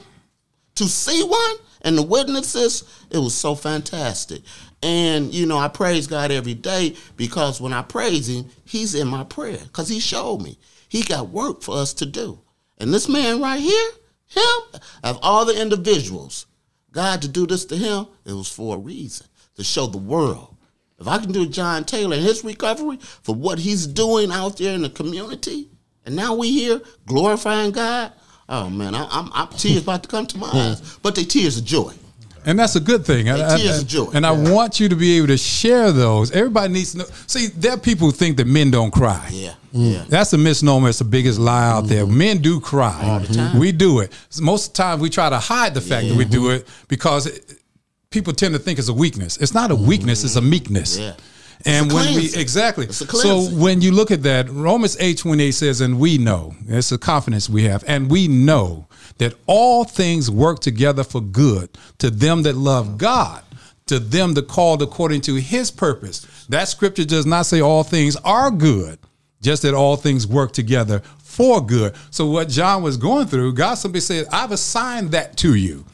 [0.75, 4.43] to see one, and the witnesses, it was so fantastic.
[4.83, 9.09] And, you know, I praise God every day because when I praise Him, He's in
[9.09, 10.59] my prayer because He showed me.
[10.89, 12.41] He got work for us to do.
[12.79, 13.91] And this man right here,
[14.27, 16.47] him, of all the individuals,
[16.93, 20.57] God to do this to him, it was for a reason to show the world.
[20.99, 24.75] If I can do John Taylor and his recovery for what he's doing out there
[24.75, 25.69] in the community,
[26.05, 28.13] and now we here glorifying God,
[28.49, 30.57] oh man, I, am I'm tears about to come to my hmm.
[30.57, 31.93] eyes, but they tears of joy
[32.47, 33.29] and that's a good thing.
[33.29, 34.07] And, I, joy.
[34.15, 34.31] and yeah.
[34.31, 36.31] I want you to be able to share those.
[36.31, 37.05] Everybody needs to know.
[37.27, 39.29] See, there are people who think that men don't cry.
[39.33, 40.05] Yeah, yeah.
[40.09, 40.89] That's a misnomer.
[40.89, 42.05] It's the biggest lie out there.
[42.05, 42.19] Mm-hmm.
[42.19, 43.01] Men do cry.
[43.03, 43.59] All the time.
[43.59, 44.13] We do it.
[44.41, 46.13] Most of the time, we try to hide the fact yeah.
[46.13, 47.61] that we do it because it,
[48.11, 49.37] people tend to think it's a weakness.
[49.39, 50.25] It's not a weakness.
[50.25, 50.99] It's a meekness.
[50.99, 51.15] Yeah.
[51.67, 55.81] And when we exactly so when you look at that, Romans eight twenty eight says,
[55.81, 58.87] and we know it's a confidence we have, and we know
[59.19, 63.43] that all things work together for good to them that love God,
[63.87, 66.47] to them that called according to his purpose.
[66.49, 68.99] That scripture does not say all things are good,
[69.43, 71.95] just that all things work together for good.
[72.11, 75.85] So what John was going through, God simply said, I've assigned that to you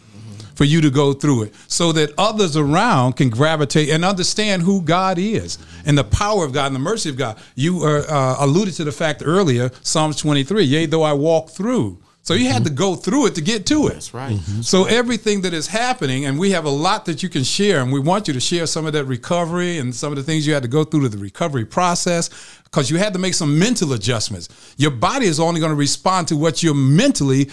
[0.62, 4.81] for you to go through it so that others around can gravitate and understand who
[4.81, 7.37] God is and the power of God and the mercy of God.
[7.57, 11.98] You uh, uh, alluded to the fact earlier, Psalms 23, yea, though I walk through
[12.25, 13.94] So you had to go through it to get to it.
[13.94, 14.38] That's right.
[14.62, 17.92] So everything that is happening, and we have a lot that you can share, and
[17.92, 20.55] we want you to share some of that recovery and some of the things you
[20.55, 22.31] had to go through to the recovery process,
[22.62, 24.48] because you had to make some mental adjustments.
[24.77, 27.51] Your body is only going to respond to what you're mentally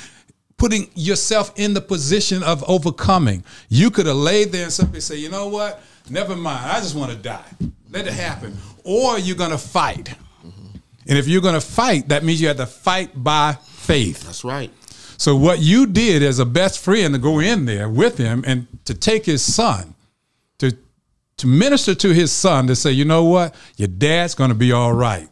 [0.60, 3.44] putting yourself in the position of overcoming.
[3.70, 5.82] You could have laid there and simply say, you know what?
[6.10, 6.70] Never mind.
[6.70, 7.50] I just want to die.
[7.90, 8.56] Let it happen.
[8.84, 10.14] Or you're going to fight.
[11.08, 14.24] And if you're going to fight, that means you have to fight by faith.
[14.24, 14.72] That's right.
[15.18, 18.68] So what you did as a best friend to go in there with him and
[18.86, 19.96] to take his son,
[20.60, 20.78] to
[21.38, 24.72] to minister to his son, to say, you know what, your dad's going to be
[24.74, 25.30] all right.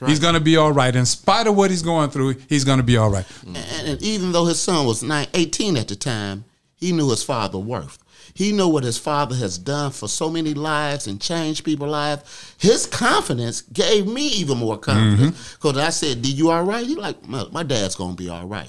[0.00, 0.08] Right.
[0.08, 0.94] He's going to be all right.
[0.94, 3.26] In spite of what he's going through, he's going to be all right.
[3.46, 6.44] And, and even though his son was nine, 18 at the time,
[6.76, 7.98] he knew his father worth.
[8.36, 12.54] He knew what his father has done for so many lives and changed people's lives.
[12.58, 15.34] His confidence gave me even more confidence.
[15.34, 15.54] Mm-hmm.
[15.54, 18.46] Because I said, "Did you all right?" He like, "My, my dad's gonna be all
[18.46, 18.68] right,"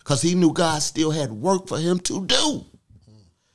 [0.00, 2.66] because he knew God still had work for him to do.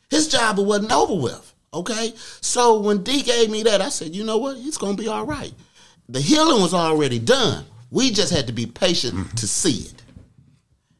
[0.09, 1.53] His job wasn't over with.
[1.75, 4.57] Okay, so when D gave me that, I said, "You know what?
[4.57, 5.53] He's gonna be all right."
[6.11, 7.65] The healing was already done.
[7.89, 9.35] We just had to be patient mm-hmm.
[9.35, 10.03] to see it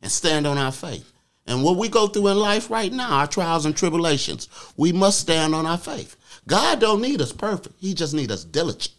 [0.02, 1.12] and stand on our faith.
[1.48, 4.48] And what we go through in life right now, our trials and tribulations,
[4.78, 6.16] we must stand on our faith.
[6.48, 7.76] God don't need us perfect.
[7.80, 8.94] He just need us diligent.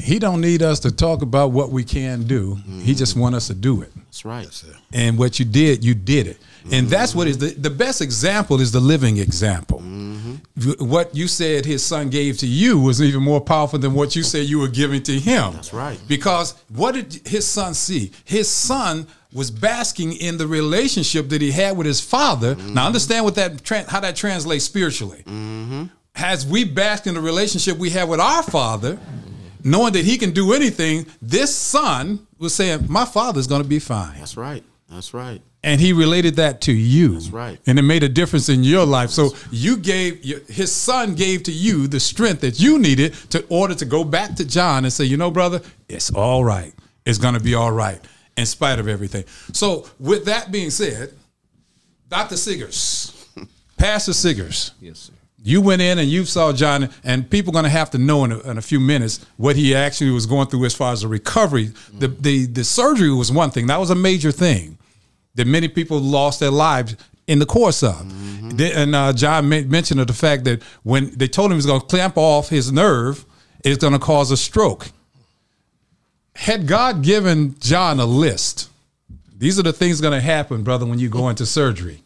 [0.00, 2.56] He don't need us to talk about what we can do.
[2.80, 3.20] He just mm-hmm.
[3.20, 3.92] want us to do it.
[3.94, 4.48] That's right.
[4.92, 6.38] And what you did, you did it.
[6.72, 7.62] And that's what is mm-hmm.
[7.62, 9.80] the, the best example is the living example.
[10.78, 14.22] What you said his son gave to you was even more powerful than what you
[14.22, 15.52] said you were giving to him.
[15.52, 16.00] That's right.
[16.08, 18.12] Because what did his son see?
[18.24, 22.54] His son was basking in the relationship that he had with his father.
[22.54, 22.78] Now mm-hmm.
[22.78, 25.22] understand what that how that translates spiritually.
[25.26, 25.84] Mm-hmm.
[26.14, 28.98] As we bask in the relationship we have with our father,
[29.62, 33.78] knowing that he can do anything, this son was saying, "My father's going to be
[33.78, 34.64] fine." That's right.
[34.88, 35.42] That's right.
[35.66, 37.14] And he related that to you.
[37.14, 37.58] That's right.
[37.66, 39.10] And it made a difference in your life.
[39.10, 43.74] So you gave his son gave to you the strength that you needed to order
[43.74, 46.72] to go back to John and say, you know, brother, it's all right.
[47.04, 48.00] It's going to be all right
[48.36, 49.24] in spite of everything.
[49.52, 51.12] So with that being said,
[52.08, 52.36] Dr.
[52.36, 53.26] Siggers,
[53.76, 55.12] Pastor Siggers, Yes, sir.
[55.42, 58.24] you went in and you saw John, and people are going to have to know
[58.24, 61.00] in a, in a few minutes what he actually was going through as far as
[61.02, 61.70] the recovery.
[61.92, 64.75] The, the the surgery was one thing; that was a major thing
[65.36, 66.96] that many people lost their lives
[67.26, 67.96] in the course of.
[68.56, 71.66] Then- And uh, John men- mentioned the fact that when they told him he was
[71.66, 73.24] going to clamp off his nerve,
[73.64, 74.88] it's going to cause a stroke.
[76.34, 78.68] Had God given John a list,
[79.36, 82.02] these are the things going to happen, brother, when you go into surgery.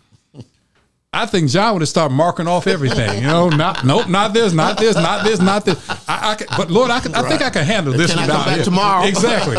[1.13, 3.17] I think John would have started marking off everything.
[3.23, 5.91] You know, not nope, not this, not this, not this, not this.
[6.09, 8.15] I, I can, but Lord, I, I think I can handle this.
[8.15, 8.65] Can I back here.
[8.65, 9.05] tomorrow?
[9.05, 9.57] Exactly.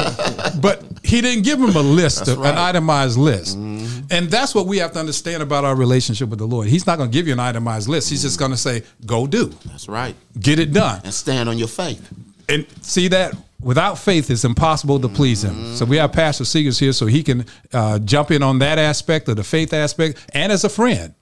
[0.62, 2.56] but he didn't give him a list, an right.
[2.56, 4.06] itemized list, Mm-hmm.
[4.12, 6.68] and that's what we have to understand about our relationship with the Lord.
[6.70, 8.10] He's not going to give you an itemized list.
[8.10, 10.16] He's just going to say, "Go do, That's right.
[10.40, 12.08] get it done." And stand on your faith.
[12.48, 16.80] and see that without faith it's impossible to please him so we have pastor Seegers
[16.80, 20.52] here so he can uh, jump in on that aspect of the faith aspect and
[20.52, 21.14] as a friend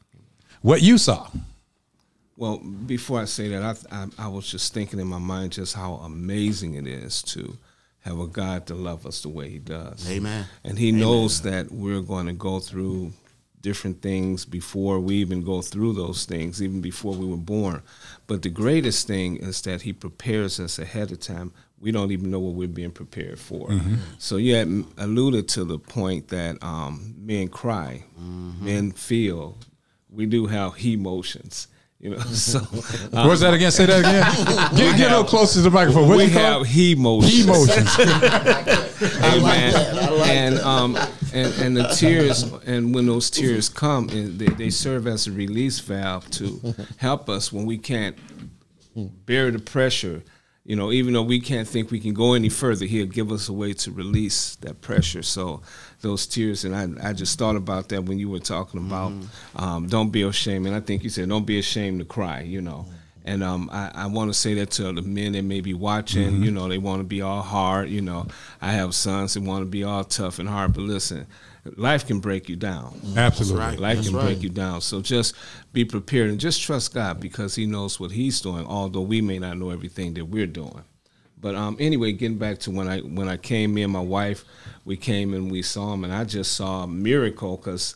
[0.62, 1.28] what you saw
[2.38, 5.76] Well, before I say that, I, I I was just thinking in my mind just
[5.76, 7.58] how amazing it is to
[8.02, 10.10] have a God to love us the way He does.
[10.10, 10.46] Amen.
[10.64, 13.12] And He knows that we're going to go through
[13.62, 17.82] different things before we even go through those things, even before we were born.
[18.26, 21.52] But the greatest thing is that He prepares us ahead of time.
[21.82, 23.70] We don't even know what we're being prepared for.
[24.18, 24.68] So you had
[24.98, 29.58] alluded to the point that um, men cry, men feel.
[30.12, 31.68] We do have motions.
[32.00, 32.18] you know.
[32.34, 35.70] So uh, where's that again say that again get, get a little closer to the
[35.70, 37.44] microphone what we you call have he motions.
[37.46, 37.90] emotions
[39.24, 39.74] Amen.
[40.24, 40.96] and um
[41.34, 45.80] and, and the tears and when those tears come they, they serve as a release
[45.80, 48.16] valve to help us when we can't
[49.26, 50.24] bear the pressure
[50.66, 53.48] you know even though we can't think we can go any further he'll give us
[53.50, 55.62] a way to release that pressure so
[56.02, 59.12] those tears and i, I just thought about that when you were talking about
[59.56, 62.62] um, don't be ashamed and i think you said don't be ashamed to cry you
[62.62, 62.86] know
[63.26, 66.42] and um, I, I want to say that to the men that may be watching.
[66.42, 67.90] You know, they want to be all hard.
[67.90, 68.28] You know,
[68.60, 70.74] I have sons that want to be all tough and hard.
[70.74, 71.28] But listen,
[71.76, 73.00] life can break you down.
[73.16, 73.80] absolutely right.
[73.80, 74.26] Life That's can right.
[74.26, 74.82] break you down.
[74.82, 75.36] So just
[75.74, 79.38] be prepared and just trust God because He knows what He's doing, although we may
[79.38, 80.84] not know everything that we're doing.
[81.42, 84.44] But um, anyway, getting back to when I when I came, me and my wife,
[84.86, 87.96] we came and we saw him, and I just saw a miracle because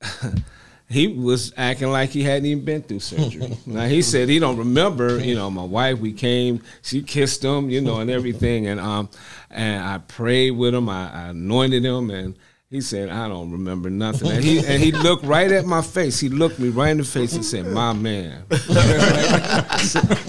[0.88, 3.56] he was acting like he hadn't even been through surgery.
[3.66, 5.18] now he said he don't remember.
[5.18, 9.10] You know, my wife, we came, she kissed him, you know, and everything, and um,
[9.50, 12.34] and I prayed with him, I, I anointed him, and
[12.72, 16.18] He said, "I don't remember nothing." And he and he looked right at my face.
[16.18, 18.44] He looked me right in the face and said, "My man,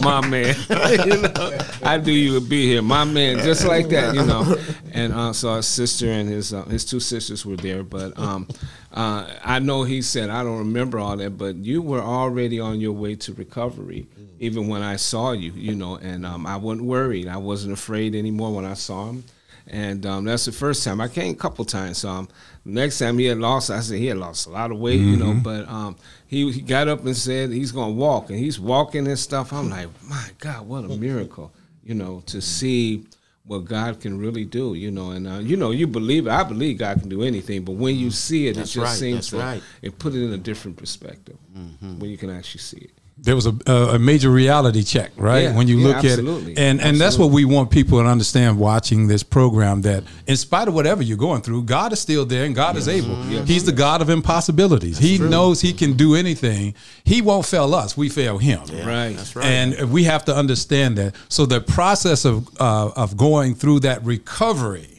[0.02, 0.54] my man,
[1.06, 4.58] you know, I knew you would be here, my man." Just like that, you know.
[4.92, 8.50] And uh, so his sister and his uh, his two sisters were there, but um,
[8.92, 12.82] uh, I know he said, "I don't remember all that," but you were already on
[12.82, 14.06] your way to recovery,
[14.42, 15.96] even when I saw you, you know.
[15.96, 17.30] And um, I wasn't worried.
[17.30, 19.24] I wasn't afraid anymore when I saw him
[19.68, 22.00] and um, that's the first time I came a couple times.
[22.00, 22.28] So um,
[22.66, 25.12] next time he had lost, I said he had lost a lot of weight, mm-hmm.
[25.12, 25.32] you know.
[25.32, 25.40] Mm-hmm.
[25.40, 25.96] But um,
[26.28, 29.54] he he got up and said he's gonna walk, and he's walking and stuff.
[29.54, 31.52] I'm like, my God, what a miracle,
[31.84, 33.06] you know, to see
[33.46, 35.12] what God can really do, you know.
[35.12, 36.32] And uh, you know, you believe it.
[36.32, 39.00] I believe God can do anything, but when you see it, that's it just right,
[39.00, 39.64] seems to right.
[39.82, 42.00] it put it in a different perspective mm-hmm.
[42.00, 45.44] when you can actually see it there was a, a major reality check, right?
[45.44, 46.54] Yeah, when you yeah, look absolutely.
[46.54, 49.82] at it, and and that's what we want people to understand watching this program.
[49.82, 52.88] That in spite of whatever you're going through, God is still there, and God is
[52.88, 53.24] able.
[53.26, 53.48] Yes.
[53.48, 54.96] He's the God of impossibilities.
[54.96, 55.30] That's he true.
[55.30, 56.76] knows He can do anything.
[57.04, 58.62] He won't fail us; we fail Him.
[58.66, 59.16] Yeah, right.
[59.16, 59.46] That's right.
[59.46, 61.16] And we have to understand that.
[61.30, 64.93] So the process of uh, of going through that recovery,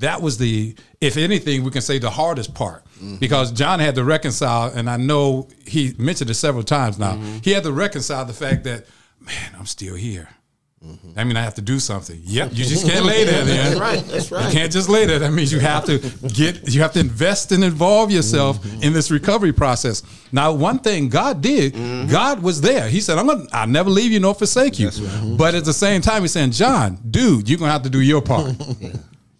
[0.00, 3.16] that was the, if anything, we can say the hardest part Mm-hmm.
[3.16, 7.14] Because John had to reconcile, and I know he mentioned it several times now.
[7.14, 7.38] Mm-hmm.
[7.42, 8.86] He had to reconcile the fact that,
[9.20, 10.28] man, I'm still here.
[10.84, 11.18] Mm-hmm.
[11.18, 12.20] I mean, I have to do something.
[12.22, 13.44] Yep, you just can't lay there.
[13.44, 14.04] Then that's right.
[14.06, 14.46] That's right.
[14.46, 15.18] You can't just lay there.
[15.18, 18.82] That means you have to get, you have to invest and involve yourself mm-hmm.
[18.82, 20.02] in this recovery process.
[20.30, 22.10] Now, one thing God did, mm-hmm.
[22.10, 22.86] God was there.
[22.88, 25.34] He said, "I'm gonna, I'll never leave you nor forsake you." Right.
[25.38, 28.20] But at the same time, He's saying, "John, dude, you're gonna have to do your
[28.20, 28.90] part." yeah.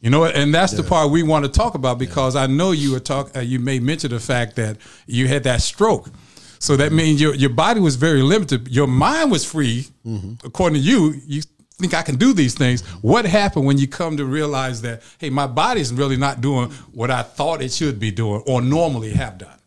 [0.05, 0.83] You know, and that's yeah.
[0.83, 2.43] the part we want to talk about because yeah.
[2.43, 3.35] I know you were talk.
[3.35, 4.77] Uh, you may mention the fact that
[5.07, 6.11] you had that stroke,
[6.59, 8.69] so that means your your body was very limited.
[8.69, 10.47] Your mind was free, mm-hmm.
[10.47, 11.15] according to you.
[11.27, 11.41] You
[11.79, 12.83] think I can do these things.
[13.01, 17.11] What happened when you come to realize that hey, my body's really not doing what
[17.11, 19.59] I thought it should be doing or normally have done?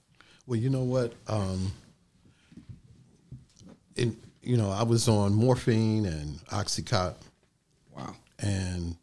[0.46, 1.14] Well, you know what.
[1.28, 1.72] Um,
[3.96, 7.16] in, you know, I was on morphine and oxycontin.
[7.96, 8.16] Wow.
[8.38, 8.98] And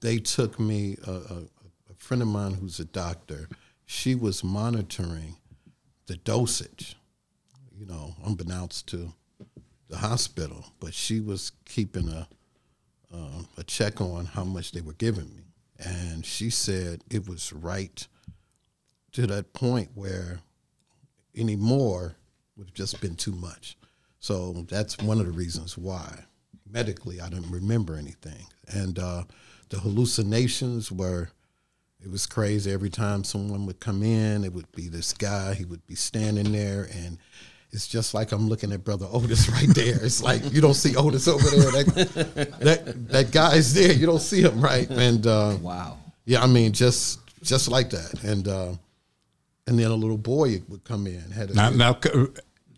[0.00, 1.42] they took me, a, a,
[1.90, 3.48] a friend of mine who's a doctor,
[3.86, 5.36] she was monitoring
[6.06, 6.96] the dosage,
[7.78, 9.12] you know, unbeknownst to
[9.88, 12.28] the hospital, but she was keeping a
[13.12, 15.42] uh, a check on how much they were giving me,
[15.78, 18.06] and she said it was right
[19.10, 20.38] to that point where
[21.34, 22.14] any more
[22.56, 23.76] would have just been too much.
[24.20, 26.24] So that's one of the reasons why.
[26.70, 29.24] Medically I didn't remember anything, and uh,
[29.70, 31.30] the hallucinations were
[32.02, 35.64] it was crazy every time someone would come in it would be this guy he
[35.64, 37.18] would be standing there and
[37.72, 40.04] it's just like I'm looking at brother Otis right there.
[40.04, 41.84] It's like you don't see Otis over there.
[41.84, 43.92] That that, that guy's there.
[43.92, 44.88] You don't see him, right?
[44.90, 48.24] And uh, wow, yeah, I mean, just just like that.
[48.24, 48.72] And uh,
[49.66, 51.30] and then a little boy would come in.
[51.30, 51.98] Had a, now, now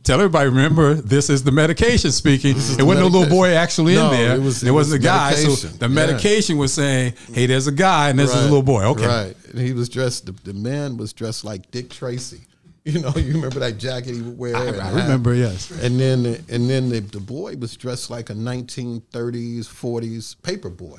[0.05, 2.57] Tell everybody, remember, this is the medication speaking.
[2.57, 4.35] It wasn't a little boy actually no, in there.
[4.35, 5.35] It was, wasn't was a guy.
[5.35, 6.61] So the medication yeah.
[6.61, 8.39] was saying, hey, there's a guy and this right.
[8.39, 8.85] is a little boy.
[8.85, 9.07] Okay.
[9.07, 9.37] Right.
[9.51, 12.41] And he was dressed, the, the, man was dressed like Dick Tracy.
[12.85, 14.57] You know, you remember that jacket he would wear?
[14.57, 15.71] I, I remember, yes.
[15.71, 20.99] And then and then the, the boy was dressed like a 1930s, 40s paper boy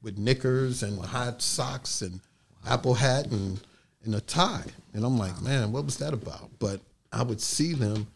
[0.00, 2.20] with knickers and hot socks and
[2.64, 3.60] apple hat and,
[4.04, 4.62] and a tie.
[4.92, 6.50] And I'm like, man, what was that about?
[6.60, 6.80] But
[7.12, 8.06] I would see them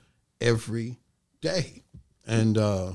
[0.41, 0.99] every
[1.41, 1.85] day.
[2.27, 2.93] And, uh,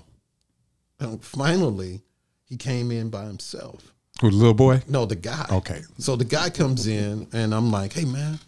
[0.99, 2.01] and finally,
[2.45, 3.93] he came in by himself.
[4.21, 4.81] Who, the little boy?
[4.87, 5.45] No, the guy.
[5.51, 5.81] Okay.
[5.97, 8.39] So the guy comes in, and I'm like, hey, man,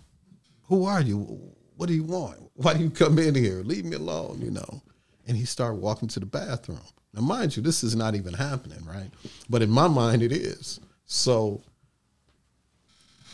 [0.64, 1.18] who are you?
[1.76, 2.38] What do you want?
[2.54, 3.62] Why do you come in here?
[3.64, 4.82] Leave me alone, you know.
[5.28, 6.80] And he started walking to the bathroom.
[7.14, 9.10] Now, mind you, this is not even happening, right?
[9.50, 10.80] But in my mind, it is.
[11.06, 11.62] So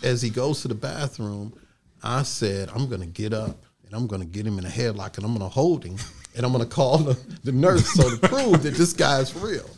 [0.03, 1.53] as he goes to the bathroom,
[2.01, 4.69] I said, I'm going to get up and I'm going to get him in a
[4.69, 5.97] headlock and I'm going to hold him
[6.35, 9.69] and I'm going to call the, the nurse so to prove that this guy's real.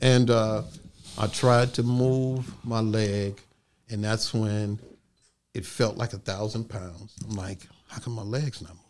[0.00, 0.62] And uh,
[1.18, 3.40] I tried to move my leg,
[3.90, 4.78] and that's when
[5.52, 7.16] it felt like a thousand pounds.
[7.28, 8.84] I'm like, how come my legs not move?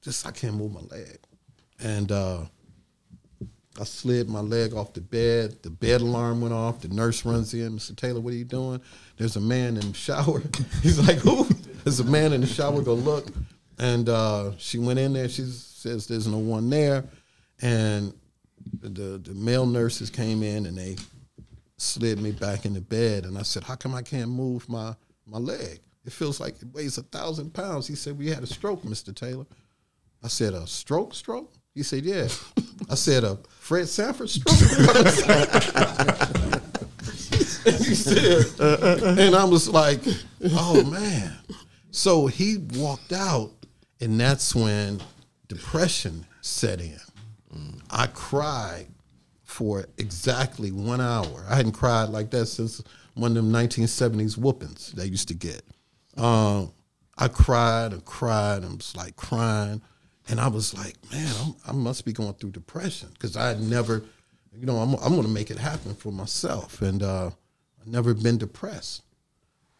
[0.00, 1.18] Just I can't move my leg.
[1.82, 2.44] And uh,
[3.78, 5.62] I slid my leg off the bed.
[5.62, 6.80] The bed alarm went off.
[6.80, 7.76] The nurse runs in.
[7.76, 7.96] Mr.
[7.96, 8.80] Taylor, what are you doing?
[9.16, 10.42] There's a man in the shower.
[10.82, 11.44] He's like, who?
[11.84, 12.80] There's a man in the shower.
[12.82, 13.26] Go look.
[13.80, 15.28] And uh, she went in there.
[15.28, 17.02] She says there's no one there.
[17.62, 18.12] And
[18.80, 20.96] the, the male nurses came in and they
[21.78, 23.24] slid me back into bed.
[23.24, 24.94] And I said, how come I can't move my,
[25.26, 25.80] my leg?
[26.04, 27.86] It feels like it weighs a thousand pounds.
[27.86, 29.14] He said, we had a stroke, Mr.
[29.14, 29.46] Taylor.
[30.22, 31.50] I said, a stroke, stroke?
[31.74, 32.28] He said, yeah.
[32.90, 34.58] I said, a Fred Sanford stroke?
[37.62, 38.58] He said,
[39.18, 40.00] and I was like,
[40.52, 41.36] oh man.
[41.90, 43.52] So he walked out,
[44.00, 45.00] and that's when
[45.48, 46.98] depression set in.
[47.90, 48.86] I cried
[49.42, 51.44] for exactly one hour.
[51.48, 52.82] I hadn't cried like that since
[53.14, 55.62] one of them 1970s whoopings they used to get.
[56.16, 56.72] Um,
[57.18, 59.82] I cried and cried and was like crying.
[60.28, 63.60] And I was like, man, I'm, i must be going through depression because I had
[63.60, 64.04] never,
[64.56, 66.80] you know, I'm, I'm going to make it happen for myself.
[66.80, 67.30] And uh,
[67.80, 69.02] I've never been depressed.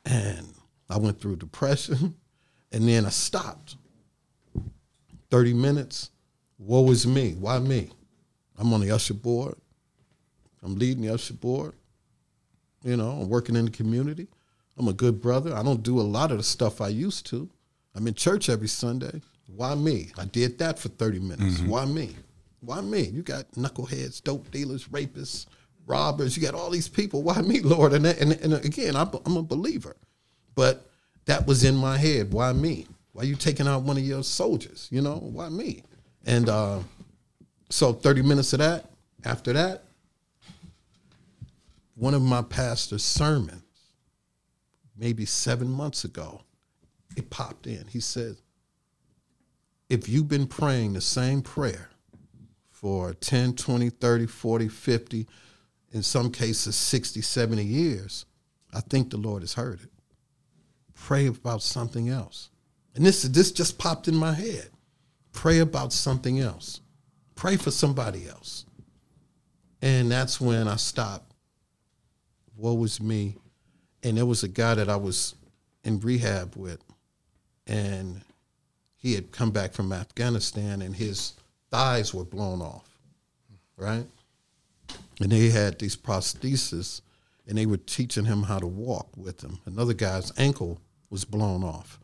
[0.04, 0.48] And
[0.88, 2.16] I went through depression
[2.72, 3.76] and then I stopped.
[5.30, 6.10] 30 minutes,
[6.58, 7.34] woe is me.
[7.38, 7.90] Why me?
[8.58, 9.56] I'm on the usher board.
[10.62, 11.74] I'm leading the usher board.
[12.82, 14.28] You know, I'm working in the community.
[14.78, 15.54] I'm a good brother.
[15.54, 17.48] I don't do a lot of the stuff I used to.
[17.94, 19.20] I'm in church every Sunday.
[19.54, 20.10] Why me?
[20.18, 21.58] I did that for 30 minutes.
[21.58, 21.68] Mm-hmm.
[21.68, 22.16] Why me?
[22.60, 23.02] Why me?
[23.02, 25.46] You got knuckleheads, dope dealers, rapists,
[25.86, 26.36] robbers.
[26.36, 27.22] You got all these people.
[27.22, 27.92] Why me, Lord?
[27.92, 29.96] And, and, and again, I'm a believer.
[30.54, 30.86] But
[31.26, 32.32] that was in my head.
[32.32, 32.86] Why me?
[33.20, 34.88] Why you taking out one of your soldiers?
[34.90, 35.82] You know, why me?
[36.24, 36.78] And uh,
[37.68, 38.86] so 30 minutes of that.
[39.26, 39.84] After that,
[41.96, 43.62] one of my pastor's sermons,
[44.96, 46.40] maybe seven months ago,
[47.14, 47.86] it popped in.
[47.88, 48.36] He said,
[49.90, 51.90] if you've been praying the same prayer
[52.70, 55.26] for 10, 20, 30, 40, 50,
[55.92, 58.24] in some cases 60, 70 years,
[58.72, 59.90] I think the Lord has heard it.
[60.94, 62.48] Pray about something else.
[63.00, 64.68] And this, this just popped in my head.
[65.32, 66.82] Pray about something else.
[67.34, 68.66] Pray for somebody else.
[69.80, 71.32] And that's when I stopped
[72.58, 73.36] woe was me.
[74.02, 75.34] And there was a guy that I was
[75.82, 76.84] in rehab with,
[77.66, 78.20] and
[78.98, 81.32] he had come back from Afghanistan, and his
[81.70, 82.98] thighs were blown off,
[83.78, 84.06] right?
[85.20, 87.00] And they had these prostheses,
[87.46, 89.58] and they were teaching him how to walk with them.
[89.64, 91.99] Another guy's ankle was blown off,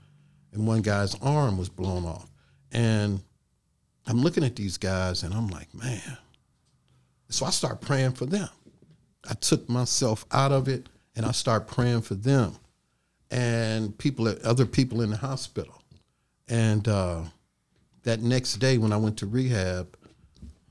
[0.57, 2.29] and one guy's arm was blown off.
[2.73, 3.23] And
[4.07, 6.19] I'm looking at these guys, and I'm like, man.
[7.29, 8.49] So I start praying for them.
[9.29, 12.57] I took myself out of it and I start praying for them
[13.31, 15.83] and people, other people in the hospital.
[16.49, 17.23] And uh,
[18.05, 19.97] that next day when I went to rehab,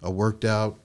[0.02, 0.80] I worked out.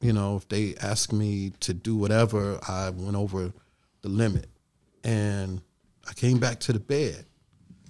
[0.00, 3.52] You know, if they asked me to do whatever, I went over
[4.00, 4.46] the limit.
[5.04, 5.60] And
[6.08, 7.26] I came back to the bed.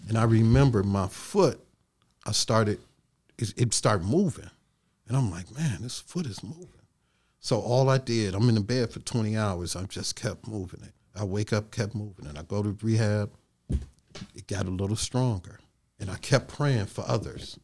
[0.09, 1.61] And I remember my foot,
[2.27, 2.81] I started,
[3.39, 4.51] it, it started moving.
[5.09, 6.69] And I'm like, man, this foot is moving.
[7.41, 9.75] So all I did, I'm in the bed for 20 hours.
[9.75, 10.93] I just kept moving it.
[11.15, 12.39] I wake up, kept moving it.
[12.39, 13.31] I go to rehab.
[14.35, 15.59] It got a little stronger,
[15.99, 17.59] and I kept praying for others.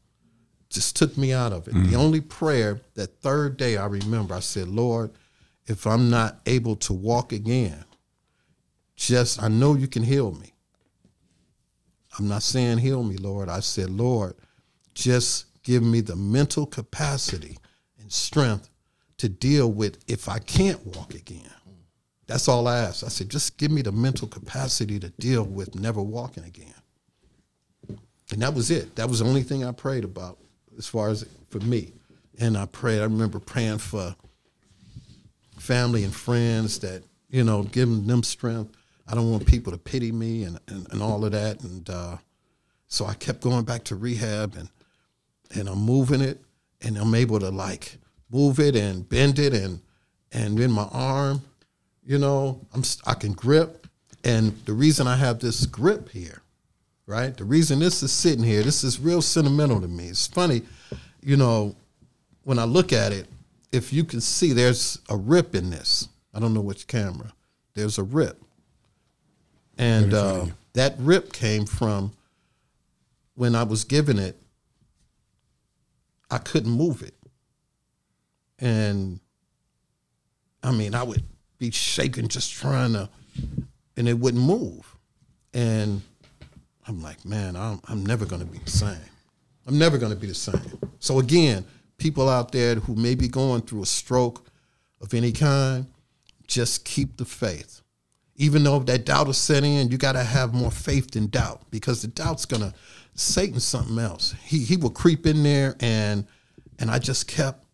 [0.70, 1.74] Just took me out of it.
[1.74, 1.91] Mm-hmm.
[1.91, 5.12] The only prayer that third day I remember, I said, Lord,
[5.66, 7.84] if I'm not able to walk again,
[8.97, 10.53] just I know you can heal me.
[12.19, 13.49] I'm not saying heal me, Lord.
[13.49, 14.35] I said, Lord,
[14.95, 17.59] just give me the mental capacity
[18.01, 18.69] and strength
[19.19, 21.51] to deal with if I can't walk again.
[22.27, 23.05] That's all I asked.
[23.05, 26.75] I said, just give me the mental capacity to deal with never walking again.
[28.31, 28.97] And that was it.
[28.97, 30.39] That was the only thing I prayed about
[30.77, 31.93] as far as for me.
[32.39, 34.14] And I prayed, I remember praying for
[35.59, 38.77] family and friends that, you know, giving them strength.
[39.09, 41.63] I don't want people to pity me and, and, and all of that.
[41.63, 42.17] And uh,
[42.87, 44.69] so I kept going back to rehab and
[45.55, 46.43] and I'm moving it
[46.83, 47.97] and I'm able to like
[48.31, 49.81] move it and bend it and
[50.31, 51.41] and in my arm,
[52.05, 53.87] you know, I'm I can grip.
[54.25, 56.43] And the reason I have this grip here,
[57.07, 57.35] right?
[57.35, 60.09] The reason this is sitting here, this is real sentimental to me.
[60.09, 60.63] It's funny,
[61.23, 61.77] you know,
[62.43, 63.27] when I look at it,
[63.73, 66.09] if you can see there's a rip in this.
[66.35, 67.33] I don't know which camera.
[67.75, 68.43] There's a rip.
[69.79, 72.12] And uh, that rip came from
[73.35, 74.37] when I was given it,
[76.31, 77.14] I couldn't move it.
[78.59, 79.20] And
[80.62, 81.22] I mean, I would
[81.59, 83.09] be shaking just trying to,
[83.97, 84.97] and it wouldn't move.
[85.55, 86.03] And
[86.87, 88.99] I'm like, man, I'm, I'm never going to be the same.
[89.66, 90.79] I'm never going to be the same.
[90.99, 91.64] So again,
[91.99, 94.45] people out there who may be going through a stroke
[95.01, 95.87] of any kind,
[96.47, 97.83] just keep the faith.
[98.39, 101.62] Even though that doubt is setting in, you got to have more faith than doubt
[101.70, 102.72] because the doubt's going to,
[103.14, 104.34] Satan's something else.
[104.43, 106.26] He, he will creep in there and,
[106.78, 107.66] and I just kept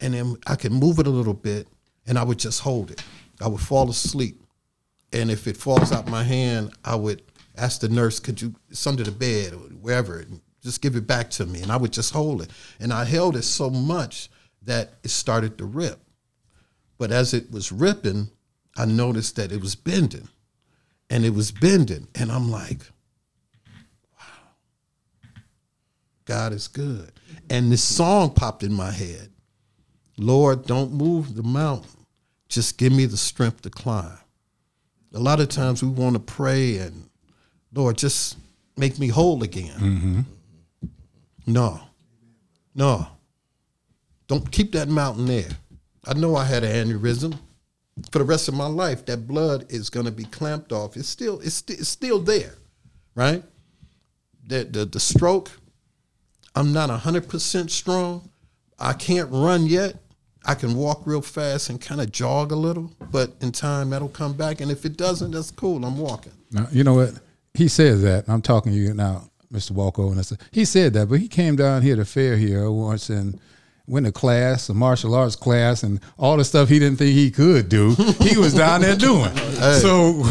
[0.00, 1.68] and then I could move it a little bit,
[2.06, 3.02] and I would just hold it.
[3.40, 4.42] I would fall asleep,
[5.12, 7.22] and if it falls out my hand, I would
[7.56, 8.54] ask the nurse, "Could you?
[8.68, 10.24] It's under the bed or wherever.
[10.62, 12.50] Just give it back to me." And I would just hold it,
[12.80, 14.30] and I held it so much
[14.62, 16.00] that it started to rip.
[16.98, 18.30] But as it was ripping,
[18.78, 20.28] I noticed that it was bending,
[21.10, 22.80] and it was bending, and I'm like,
[24.18, 24.52] wow,
[26.24, 27.12] God is good.
[27.50, 29.30] And this song popped in my head.
[30.16, 32.06] Lord, don't move the mountain.
[32.48, 34.18] Just give me the strength to climb.
[35.14, 37.08] A lot of times we want to pray and,
[37.72, 38.36] Lord, just
[38.76, 39.78] make me whole again.
[39.78, 40.20] Mm-hmm.
[41.46, 41.80] No,
[42.74, 43.06] no.
[44.26, 45.48] Don't keep that mountain there.
[46.06, 47.38] I know I had an aneurysm.
[48.12, 50.96] For the rest of my life, that blood is going to be clamped off.
[50.96, 52.54] It's still, it's, st- it's still there,
[53.14, 53.42] right?
[54.46, 55.50] The, the, the stroke,
[56.54, 58.30] I'm not 100% strong.
[58.78, 59.96] I can't run yet.
[60.44, 64.08] I can walk real fast and kind of jog a little, but in time that'll
[64.08, 64.60] come back.
[64.60, 65.84] And if it doesn't, that's cool.
[65.84, 66.32] I'm walking.
[66.50, 67.12] Now, you know what?
[67.54, 68.28] He says that.
[68.28, 69.72] I'm talking to you now, Mr.
[69.72, 72.70] Walker, and I said he said that, but he came down here to fair here
[72.70, 73.38] once and
[73.88, 77.30] went to class, a martial arts class, and all the stuff he didn't think he
[77.30, 79.32] could do, he was down there doing.
[79.58, 80.24] So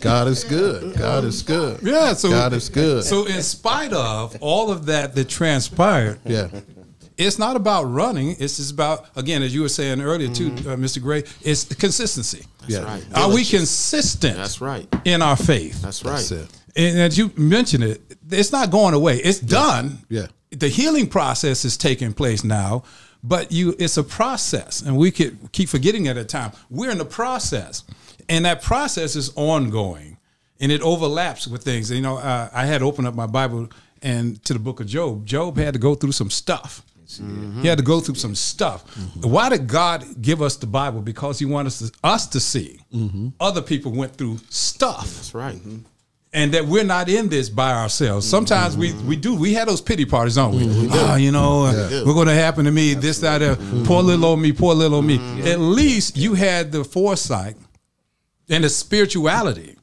[0.00, 0.96] God is good.
[0.96, 1.80] God is good.
[1.82, 3.02] yeah, so God is good.
[3.02, 6.48] So in spite of all of that that transpired, yeah.
[7.16, 8.36] it's not about running.
[8.38, 11.02] It's just about again, as you were saying earlier too, uh, Mr.
[11.02, 11.24] Gray.
[11.42, 12.46] It's consistency.
[12.68, 12.84] Yeah.
[12.84, 13.04] right.
[13.14, 14.36] Are we consistent?
[14.36, 14.86] That's right.
[15.04, 15.82] In our faith.
[15.82, 16.12] That's right.
[16.12, 16.48] That's it.
[16.76, 18.00] And as you mentioned it,
[18.30, 19.16] it's not going away.
[19.16, 19.98] It's done.
[20.08, 20.26] Yeah.
[20.50, 22.84] The healing process is taking place now,
[23.22, 24.80] but you it's a process.
[24.82, 26.52] And we could keep forgetting at time.
[26.70, 27.84] We're in the process.
[28.28, 30.18] And that process is ongoing.
[30.60, 31.90] And it overlaps with things.
[31.90, 33.68] You know, uh, I had opened up my Bible
[34.02, 35.24] and to the book of Job.
[35.26, 36.82] Job had to go through some stuff.
[37.62, 38.84] He had to go through some stuff.
[39.22, 41.00] Why did God give us the Bible?
[41.00, 42.80] Because He wanted us to, us to see
[43.40, 45.58] other people went through stuff That's right.
[46.32, 48.28] And that we're not in this by ourselves.
[48.28, 49.34] Sometimes we we do.
[49.34, 50.64] We had those pity parties, don't we?
[50.64, 50.88] Mm-hmm.
[50.92, 52.04] Ah, you know, uh, do.
[52.04, 52.94] we're going to happen to me.
[52.94, 53.58] This, that, that.
[53.86, 54.52] Poor little old me.
[54.52, 55.18] Poor little old me.
[55.18, 55.46] Mm-hmm.
[55.46, 57.56] At least you had the foresight
[58.48, 59.76] and the spirituality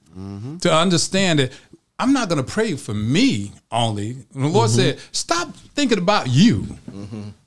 [0.61, 1.51] to understand that
[1.99, 4.11] I'm not going to pray for me only.
[4.33, 6.65] And the Lord said, "Stop thinking about you."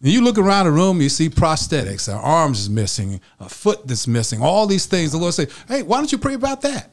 [0.00, 3.86] And you look around the room, you see prosthetics, our arms is missing, a foot
[3.88, 5.10] that's missing, all these things.
[5.10, 6.92] The Lord said, "Hey, why don't you pray about that?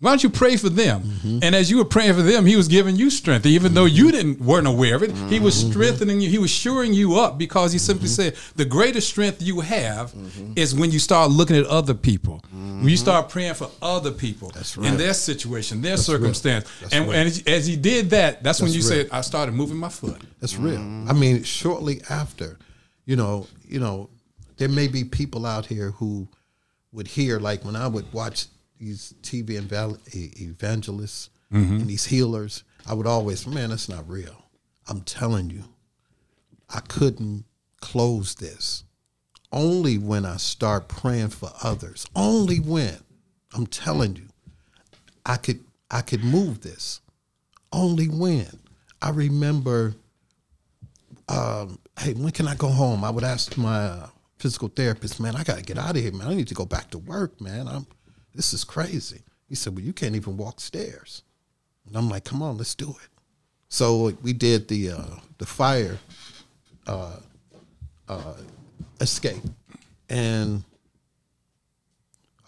[0.00, 2.68] Why don't you pray for them?" And as you were praying for them, He was
[2.68, 5.12] giving you strength, even though you didn't weren't aware of it.
[5.28, 6.30] He was strengthening you.
[6.30, 10.14] He was shoring you up because He simply said, "The greatest strength you have
[10.56, 14.52] is when you start looking at other people, when you start praying for other people
[14.86, 18.84] in their situation, their circumstance." and and as, as He did that, that's, when That's
[18.90, 19.04] you real.
[19.04, 20.78] said, "I started moving my foot." That's real.
[20.78, 22.58] I mean, shortly after,
[23.04, 24.10] you know, you know,
[24.56, 26.28] there may be people out here who
[26.92, 28.46] would hear like when I would watch
[28.78, 31.74] these TV evangelists mm-hmm.
[31.74, 34.44] and these healers, I would always, man, that's not real.
[34.88, 35.64] I'm telling you,
[36.72, 37.44] I couldn't
[37.80, 38.84] close this.
[39.50, 42.06] Only when I start praying for others.
[42.14, 42.98] Only when
[43.54, 44.28] I'm telling you,
[45.24, 45.60] I could
[45.90, 47.00] I could move this.
[47.72, 48.48] Only when.
[49.00, 49.94] I remember
[51.28, 53.04] um, hey, when can I go home?
[53.04, 54.06] I would ask my uh,
[54.38, 56.28] physical therapist, man, I got to get out of here, man.
[56.28, 57.68] I need to go back to work, man.
[57.68, 57.86] I'm,
[58.34, 59.22] this is crazy.
[59.48, 61.22] He said, well, you can't even walk stairs.
[61.86, 63.08] And I'm like, come on, let's do it.
[63.68, 65.98] So we did the uh, the fire
[66.86, 67.16] uh,
[68.08, 68.34] uh,
[68.98, 69.42] escape,
[70.08, 70.64] and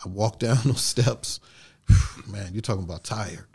[0.03, 1.41] I walked down those steps.
[2.27, 3.50] Man, you're talking about tired.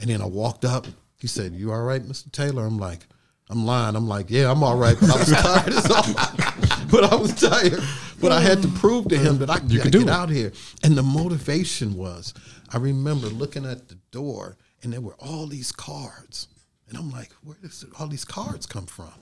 [0.00, 0.86] And then I walked up.
[1.18, 2.30] He said, "You all right, Mr.
[2.32, 3.06] Taylor?" I'm like,
[3.48, 5.72] "I'm lying." I'm like, "Yeah, I'm all right." But I was tired.
[5.72, 7.82] as all- but I was tired.
[8.20, 10.08] But I had to prove to him that I could could get it.
[10.08, 10.52] out here.
[10.82, 12.34] And the motivation was,
[12.72, 16.48] I remember looking at the door, and there were all these cards,
[16.88, 19.12] and I'm like, "Where does all these cards come from?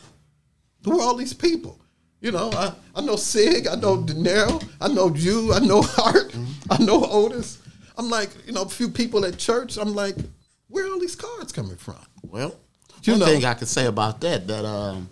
[0.85, 1.81] Who are all these people?"
[2.21, 5.83] You know, I, I know Sig, I know De Niro, I know you, I know
[5.87, 6.35] Hart,
[6.69, 7.59] I know Otis.
[7.97, 9.77] I'm like, you know, a few people at church.
[9.77, 10.17] I'm like,
[10.69, 11.97] where are all these cards coming from?
[12.23, 12.55] Well,
[13.03, 13.27] You one know.
[13.27, 15.09] thing I could say about that that um,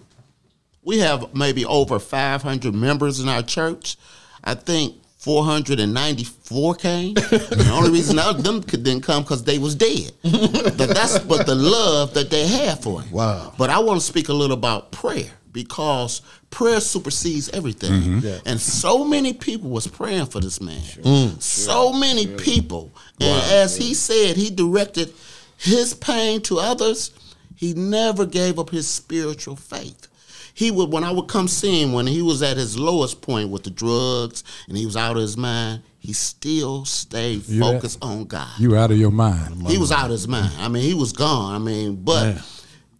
[0.82, 3.96] we have maybe over 500 members in our church.
[4.44, 7.14] I think 494 came.
[7.14, 10.12] the only reason none of them could didn't come because they was dead.
[10.22, 13.10] but that's but the love that they had for him.
[13.10, 13.52] Wow.
[13.58, 18.22] But I want to speak a little about prayer because prayer supersedes everything.
[18.44, 21.40] And so many people was praying for this man.
[21.40, 22.92] so many people.
[23.20, 25.12] And as he said, he directed
[25.56, 27.12] his pain to others.
[27.54, 30.08] He never gave up his spiritual faith.
[30.54, 33.50] He would when I would come see him when he was at his lowest point
[33.50, 38.24] with the drugs and he was out of his mind, he still stayed focused on
[38.24, 39.66] God You were out of your mind.
[39.66, 40.52] he was out of his mind.
[40.58, 41.54] I mean, he was gone.
[41.54, 42.42] I mean, but Man.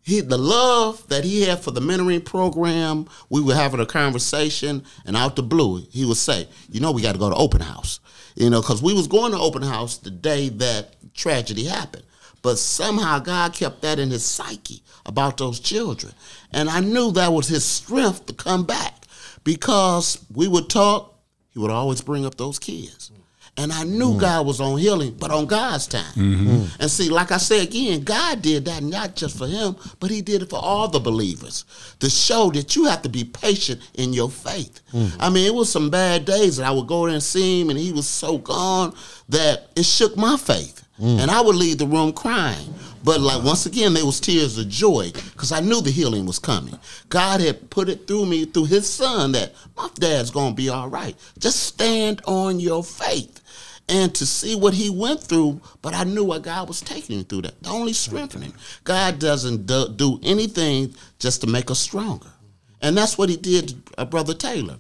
[0.03, 4.83] he the love that he had for the mentoring program, we were having a conversation,
[5.07, 7.61] and out the blue, he would say, "You know, we got to go to open
[7.63, 8.01] house."
[8.35, 12.05] You know, because we was going to open house the day that tragedy happened,
[12.47, 16.13] but somehow God kept that in his psyche about those children,
[16.53, 18.95] and I knew that was his strength to come back
[19.43, 21.19] because we would talk.
[21.51, 23.11] He would always bring up those kids.
[23.57, 24.21] And I knew Mm.
[24.21, 26.13] God was on healing, but on God's time.
[26.15, 26.65] Mm-hmm.
[26.79, 30.21] And see, like I say again, God did that not just for him, but he
[30.21, 31.65] did it for all the believers
[31.99, 34.83] to show that you have to be patient in your faith.
[34.93, 35.17] Mm.
[35.19, 37.71] I mean, it was some bad days that I would go there and see him,
[37.71, 38.95] and he was so gone
[39.31, 40.76] that it shook my faith.
[41.01, 41.21] Mm.
[41.21, 42.75] And I would leave the room crying.
[43.05, 46.39] But like once again, there was tears of joy because I knew the healing was
[46.39, 46.77] coming.
[47.09, 50.89] God had put it through me through his son that my dad's gonna be all
[50.89, 51.15] right.
[51.39, 53.41] Just stand on your faith
[53.89, 57.25] and to see what he went through, but I knew what God was taking him
[57.25, 57.63] through that.
[57.63, 58.53] The only strengthening.
[58.85, 62.27] God doesn't do, do anything just to make us stronger.
[62.83, 64.77] And that's what he did to uh, Brother Taylor.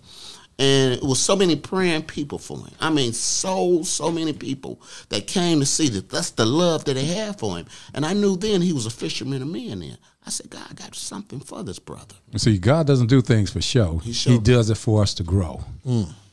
[0.58, 2.70] And it was so many praying people for him.
[2.80, 4.80] I mean, so, so many people
[5.10, 7.66] that came to see that that's the love that they had for him.
[7.92, 9.98] And I knew then he was a fisherman of men then.
[10.24, 12.14] I said, God, I got something for this brother.
[12.36, 13.98] See, God doesn't do things for show.
[13.98, 15.62] He, showed- does it for us to grow.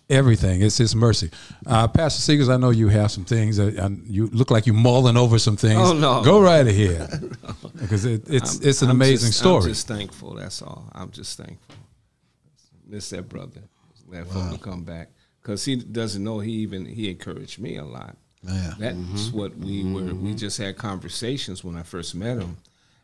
[0.10, 0.62] Everything.
[0.62, 1.30] It's His mercy.
[1.66, 3.58] Uh, Pastor Seegers, I know you have some things.
[3.58, 5.80] That, uh, you look like you're mulling over some things.
[5.80, 6.24] Oh, no.
[6.24, 7.10] Go right ahead.
[7.44, 7.56] no.
[7.80, 9.64] Because it, it's it's an I'm amazing just, story.
[9.64, 10.36] I'm just thankful.
[10.36, 10.90] That's all.
[10.94, 11.76] I'm just thankful.
[12.88, 13.62] Miss that brother.
[14.10, 15.10] Glad for him to come back
[15.42, 16.40] because he doesn't know.
[16.40, 18.18] He even he encouraged me a lot.
[18.44, 18.76] Man.
[18.80, 19.38] That's Mm-hmm.
[19.38, 20.02] what we were.
[20.02, 20.36] We mm-hmm.
[20.36, 22.58] just had conversations when I first met him,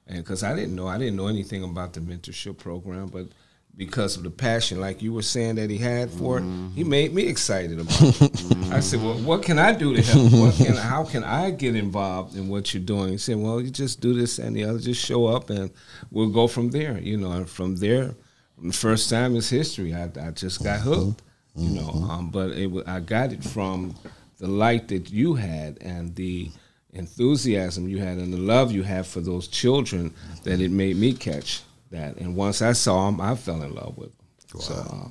[0.08, 3.28] and because I didn't know, I didn't know anything about the mentorship program, but
[3.78, 6.90] because of the passion, like you were saying that he had for it, he mm-hmm.
[6.90, 8.34] made me excited about it.
[8.34, 8.74] Mm-hmm.
[8.74, 10.34] I said, "Well, what can I do to help?
[10.34, 13.72] What can, how can I get involved in what you're doing?" He said, "Well, you
[13.72, 14.80] just do this and the other.
[14.80, 15.72] Just show up, and
[16.12, 18.29] we'll go from there." You know, and from there, from the
[18.72, 19.94] first time is history.
[19.94, 21.22] I, I just got hooked.
[21.56, 23.96] You know, um, but it, I got it from
[24.38, 26.50] the light that you had and the
[26.94, 31.14] enthusiasm you had and the love you had for those children that it made me
[31.14, 32.18] catch that.
[32.18, 34.62] And once I saw them, I fell in love with them.
[34.62, 35.08] So uh,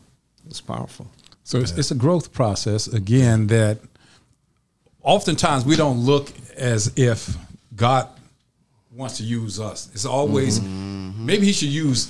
[0.46, 1.06] it's powerful.
[1.44, 3.78] So it's, it's a growth process again that
[5.02, 7.36] oftentimes we don't look as if
[7.74, 8.08] God
[8.92, 9.90] wants to use us.
[9.92, 12.06] It's always maybe He should use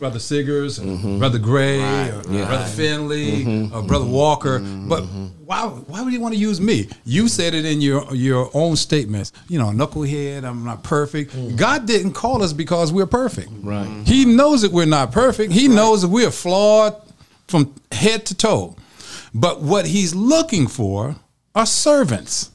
[0.00, 4.58] Brother Siggers, or Brother Gray, or Brother Finley, mm-hmm, or mm-hmm, Brother mm-hmm, Walker.
[4.58, 5.02] But
[5.44, 6.88] why why would He want to use me?
[7.04, 9.32] You said it in your your own statements.
[9.48, 10.44] You know, knucklehead.
[10.44, 11.32] I'm not perfect.
[11.36, 11.56] Mm.
[11.56, 13.50] God didn't call us because we're perfect.
[13.62, 14.02] Right.
[14.06, 15.52] He knows that we're not perfect.
[15.52, 16.96] He knows that we're flawed
[17.46, 18.76] from head to toe.
[19.34, 21.16] But what he's looking for
[21.54, 22.50] are servants.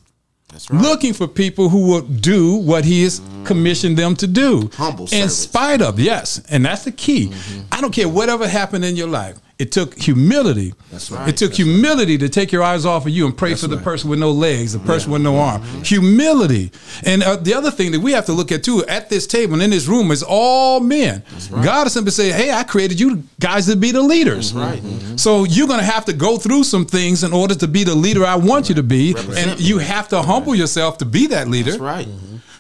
[0.56, 0.82] That's right.
[0.82, 3.46] Looking for people who will do what he has mm.
[3.46, 4.70] commissioned them to do.
[4.76, 5.36] Humble In servants.
[5.36, 6.42] spite of, yes.
[6.50, 7.28] And that's the key.
[7.28, 7.62] Mm-hmm.
[7.74, 9.38] I don't care whatever happened in your life.
[9.58, 10.74] It took humility.
[10.92, 11.30] That's right.
[11.30, 14.10] It took humility to take your eyes off of you and pray for the person
[14.10, 15.62] with no legs, the person with no arm.
[15.84, 16.72] Humility.
[17.06, 19.54] And uh, the other thing that we have to look at too, at this table
[19.54, 21.24] and in this room is all men.
[21.64, 24.54] God is simply saying, hey, I created you guys to be the leaders.
[24.54, 24.82] right.
[25.16, 27.96] So you're going to have to go through some things in order to be the
[27.96, 29.16] leader I want you to be.
[29.38, 31.72] And you have to humble yourself to be that leader.
[31.72, 32.08] That's right.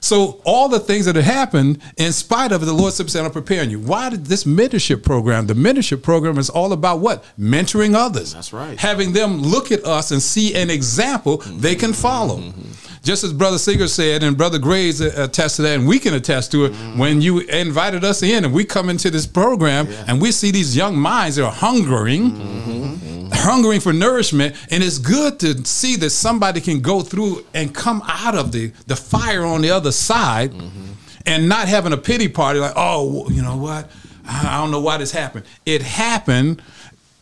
[0.06, 3.32] So all the things that have happened, in spite of it, the Lord said, "I'm
[3.32, 5.48] preparing you." Why did this mentorship program?
[5.48, 7.24] The mentorship program is all about what?
[7.40, 8.32] Mentoring others.
[8.32, 8.78] That's right.
[8.78, 12.54] Having them look at us and see an example they can follow.
[13.02, 16.14] Just as Brother Seeger said, and Brother Graves uh, attest to that, and we can
[16.14, 16.74] attest to it.
[16.96, 20.76] When you invited us in, and we come into this program, and we see these
[20.76, 23.15] young minds that are hungering, mm-hmm.
[23.36, 28.02] Hungering for nourishment, and it's good to see that somebody can go through and come
[28.08, 30.92] out of the the fire on the other side, mm-hmm.
[31.26, 33.90] and not having a pity party like, oh, you know what?
[34.26, 35.46] I I don't know why this happened.
[35.66, 36.62] It happened.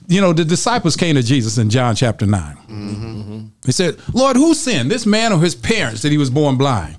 [0.07, 2.55] You know, the disciples came to Jesus in John chapter 9.
[2.55, 2.73] Mm-hmm.
[2.73, 3.45] Mm-hmm.
[3.65, 6.97] He said, Lord, who sinned, this man or his parents, that he was born blind?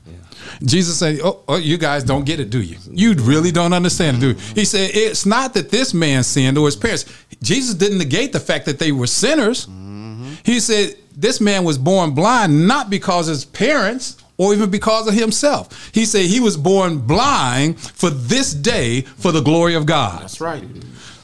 [0.62, 2.76] Jesus said, oh, oh, you guys don't get it, do you?
[2.90, 4.34] You really don't understand it, do you?
[4.54, 7.04] He said, It's not that this man sinned or his parents.
[7.42, 9.66] Jesus didn't negate the fact that they were sinners.
[9.66, 10.34] Mm-hmm.
[10.44, 15.06] He said, This man was born blind not because of his parents or even because
[15.06, 15.90] of himself.
[15.92, 20.22] He said he was born blind for this day for the glory of God.
[20.22, 20.64] That's right.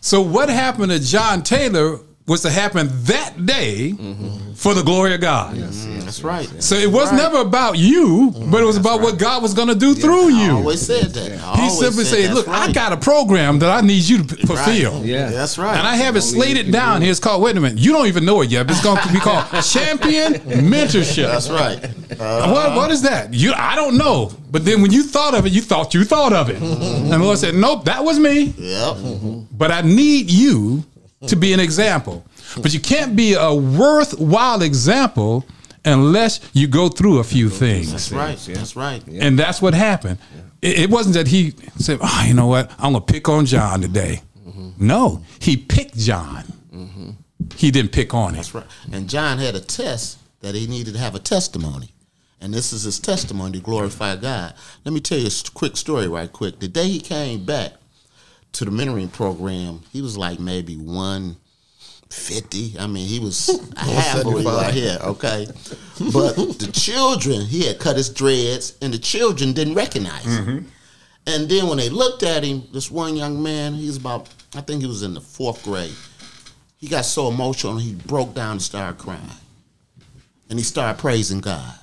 [0.00, 4.39] So what happened to John Taylor was to happen that day mm-hmm.
[4.60, 5.56] For the glory of God.
[5.56, 6.62] That's right.
[6.62, 9.74] So it was never about you, but it was about what God was going to
[9.74, 10.56] do through I you.
[10.56, 11.40] always said that.
[11.42, 14.22] I He simply said said, that's "Look, I got a program that I need you
[14.22, 15.06] to fulfill." Right.
[15.06, 15.30] Yeah.
[15.30, 15.78] That's right.
[15.78, 17.10] And I have it slated down here.
[17.10, 19.12] It's called, wait a minute, you don't even know it yet, but it's going to
[19.12, 21.26] be called Champion Mentorship.
[21.26, 21.82] That's right.
[22.20, 22.76] Uh, what, uh-huh.
[22.76, 23.32] what is that?
[23.32, 24.30] You, I don't know.
[24.50, 26.56] But then when you thought of it, you thought you thought of it.
[26.56, 27.04] Mm-hmm.
[27.04, 28.52] And the Lord said, Nope, that was me.
[28.58, 28.96] Yep.
[28.96, 29.40] Mm-hmm.
[29.56, 30.84] But I need you
[31.28, 32.24] to be an example.
[32.56, 35.44] But you can't be a worthwhile example
[35.84, 37.92] unless you go through a few things.
[37.92, 38.38] That's right.
[38.54, 39.06] That's right.
[39.06, 40.18] And that's what happened.
[40.62, 42.70] It, it wasn't that he said, "Oh, you know what?
[42.78, 44.86] I'm gonna pick on John today." Mm-hmm.
[44.86, 46.44] No, he picked John.
[46.72, 47.10] Mm-hmm.
[47.56, 48.36] He didn't pick on him.
[48.36, 48.66] That's right.
[48.92, 51.90] And John had a test that he needed to have a testimony.
[52.40, 54.54] And this is his testimony to glorify God.
[54.84, 56.58] Let me tell you a quick story right quick.
[56.58, 57.72] The day he came back
[58.52, 60.76] to the mentoring program, he was like maybe
[62.10, 62.78] 150.
[62.78, 63.46] I mean, he was
[63.76, 65.46] half of what he was here, okay?
[66.12, 70.46] But the children, he had cut his dreads, and the children didn't recognize him.
[70.46, 70.66] Mm-hmm.
[71.26, 74.80] And then when they looked at him, this one young man, he's about, I think
[74.80, 75.94] he was in the fourth grade.
[76.78, 79.30] He got so emotional, he broke down and started crying
[80.50, 81.74] and he started praising God.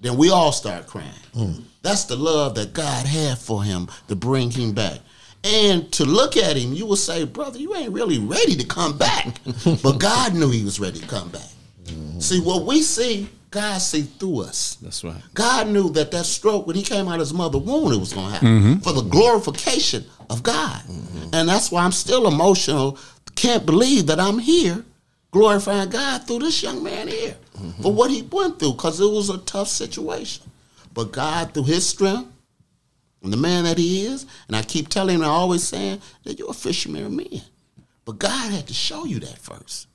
[0.00, 1.08] Then we all start crying.
[1.34, 1.62] Mm.
[1.80, 4.98] That's the love that God had for him to bring him back.
[5.46, 8.98] And to look at him, you will say, brother, you ain't really ready to come
[8.98, 9.38] back.
[9.82, 11.48] but God knew he was ready to come back.
[11.84, 12.18] Mm-hmm.
[12.18, 14.74] See, what we see, God see through us.
[14.82, 15.22] That's right.
[15.34, 18.12] God knew that that stroke, when he came out of his mother womb, it was
[18.12, 18.78] going to happen mm-hmm.
[18.80, 20.82] for the glorification of God.
[20.82, 21.28] Mm-hmm.
[21.34, 22.98] And that's why I'm still emotional.
[23.36, 24.84] Can't believe that I'm here
[25.30, 27.36] glorifying God through this young man here
[27.82, 30.50] for what he went through because it was a tough situation.
[30.92, 32.32] But God, through his strength
[33.22, 36.38] and the man that he is, and I keep telling him, I always saying that
[36.38, 37.42] you're a fisherman of men.
[38.04, 39.88] But God had to show you that first.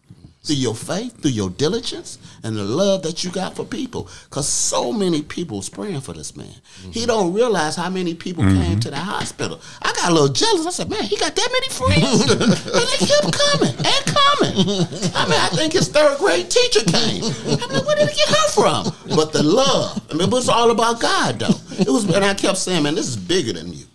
[0.43, 4.09] Through your faith, through your diligence, and the love that you got for people.
[4.23, 6.47] Because so many people was praying for this man.
[6.81, 7.07] He mm-hmm.
[7.07, 8.79] don't realize how many people came mm-hmm.
[8.79, 9.61] to the hospital.
[9.83, 10.65] I got a little jealous.
[10.65, 12.31] I said, man, he got that many friends?
[12.31, 15.11] and they kept coming and coming.
[15.13, 17.23] I mean, I think his third grade teacher came.
[17.23, 19.15] I mean, where did he get her from?
[19.15, 20.01] But the love.
[20.09, 21.53] I mean, it was all about God, though.
[21.77, 23.85] It was, and I kept saying, man, this is bigger than you.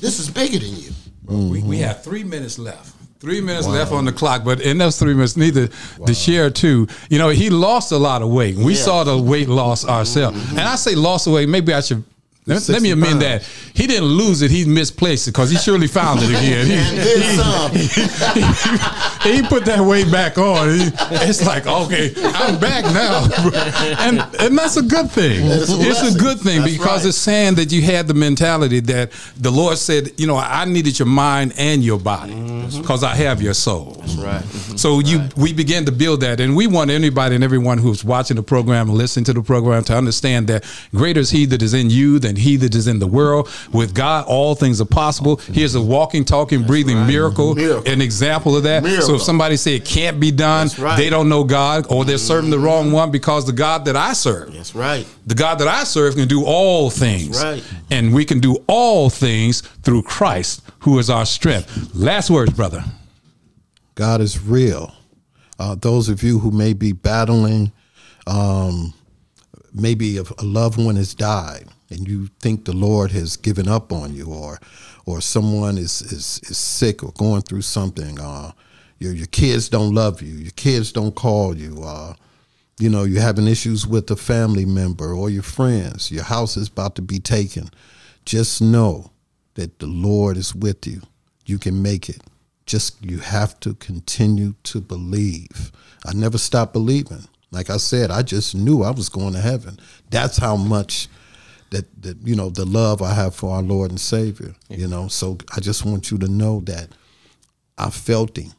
[0.00, 0.90] This is bigger than you.
[1.24, 1.72] We, we mm-hmm.
[1.84, 2.97] have three minutes left.
[3.20, 5.68] Three minutes left on the clock, but in those three minutes, neither
[6.06, 6.86] the share too.
[7.10, 8.56] You know, he lost a lot of weight.
[8.56, 8.80] We Yeah.
[8.80, 10.58] saw the weight loss ourselves, mm-hmm.
[10.58, 11.48] and I say lost of weight.
[11.48, 12.04] Maybe I should.
[12.48, 13.22] Let, let me amend pounds.
[13.24, 13.42] that.
[13.78, 14.50] He didn't lose it.
[14.50, 16.66] He misplaced it because he surely found it again.
[16.66, 19.32] He- And then some.
[19.32, 20.68] he put that weight back on.
[20.70, 20.90] He-
[21.28, 23.28] it's like, okay, I'm back now,
[24.00, 25.46] and and that's a good thing.
[25.46, 26.18] It's a It's a blessing.
[26.18, 27.08] good thing That's because right.
[27.08, 30.98] it's saying that you had the mentality that the Lord said, you know, I needed
[30.98, 32.80] your mind and your body mm-hmm.
[32.80, 33.96] because I have your soul.
[34.00, 34.42] That's right.
[34.42, 34.76] Mm-hmm.
[34.76, 38.36] So you, we began to build that, and we want anybody and everyone who's watching
[38.36, 41.74] the program and listening to the program to understand that greater is He that is
[41.74, 43.48] in you than He that is in the world.
[43.72, 45.36] With God, all things are possible.
[45.36, 47.90] He is a walking, talking, breathing miracle, Miracle.
[47.92, 48.84] an example of that.
[49.02, 50.96] So if somebody say it can't be done, right.
[50.96, 54.12] they don't know God, or they're serving the wrong one because the God that I
[54.12, 55.06] serve, That's right.
[55.26, 57.62] the God that I serve, can do all things, right.
[57.90, 61.94] and we can do all things through Christ, who is our strength.
[61.94, 62.84] Last words, brother.
[63.94, 64.94] God is real.
[65.58, 67.72] Uh, those of you who may be battling,
[68.28, 68.94] um,
[69.74, 73.92] maybe a, a loved one has died, and you think the Lord has given up
[73.92, 74.58] on you, or
[75.06, 78.20] or someone is is, is sick or going through something.
[78.20, 78.52] Uh,
[78.98, 80.34] your your kids don't love you.
[80.34, 81.82] Your kids don't call you.
[81.82, 82.14] Uh,
[82.78, 86.10] you know you're having issues with a family member or your friends.
[86.10, 87.70] Your house is about to be taken.
[88.24, 89.10] Just know
[89.54, 91.02] that the Lord is with you.
[91.46, 92.22] You can make it.
[92.66, 95.72] Just you have to continue to believe.
[96.04, 97.24] I never stopped believing.
[97.50, 99.78] Like I said, I just knew I was going to heaven.
[100.10, 101.08] That's how much
[101.70, 104.54] that that you know the love I have for our Lord and Savior.
[104.68, 106.90] You know, so I just want you to know that
[107.76, 108.52] I felt Him.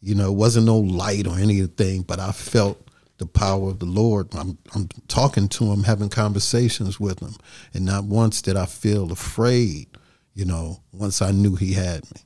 [0.00, 2.88] You know, it wasn't no light or anything, but I felt
[3.18, 4.28] the power of the Lord.
[4.34, 7.34] I'm I'm talking to Him, having conversations with Him,
[7.74, 9.88] and not once did I feel afraid.
[10.34, 12.20] You know, once I knew He had me.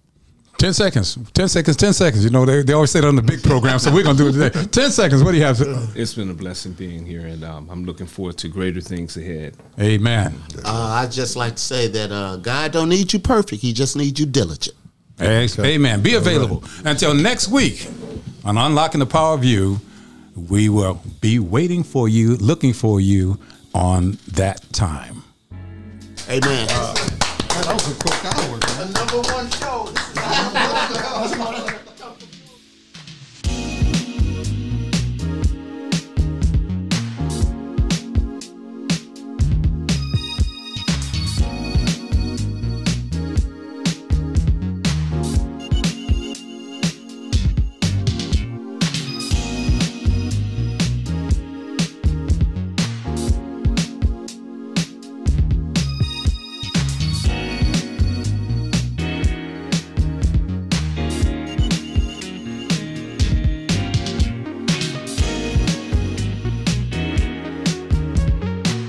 [0.63, 1.19] 10 seconds.
[1.35, 1.77] 10 seconds.
[1.77, 2.25] 10 seconds.
[2.25, 4.23] You know, they, they always say that on the big program, so we're going to
[4.23, 4.65] do it today.
[4.71, 5.25] 10 seconds.
[5.25, 5.61] What do you have?
[5.97, 9.57] It's been a blessing being here, and um, I'm looking forward to greater things ahead.
[9.81, 10.41] amen.
[10.65, 13.61] Uh, I just like to say that uh, God don't need you perfect.
[13.61, 14.77] He just needs you diligent.
[15.19, 16.01] Ex- Amen.
[16.01, 16.63] Be available.
[16.85, 17.89] Until next week
[18.45, 19.81] on Unlocking the Power of You,
[20.49, 23.37] we will be waiting for you, looking for you
[23.75, 25.25] on that time.
[26.29, 26.69] Amen.
[26.69, 27.22] That
[27.87, 28.59] a quick hour.
[28.93, 29.93] number one show.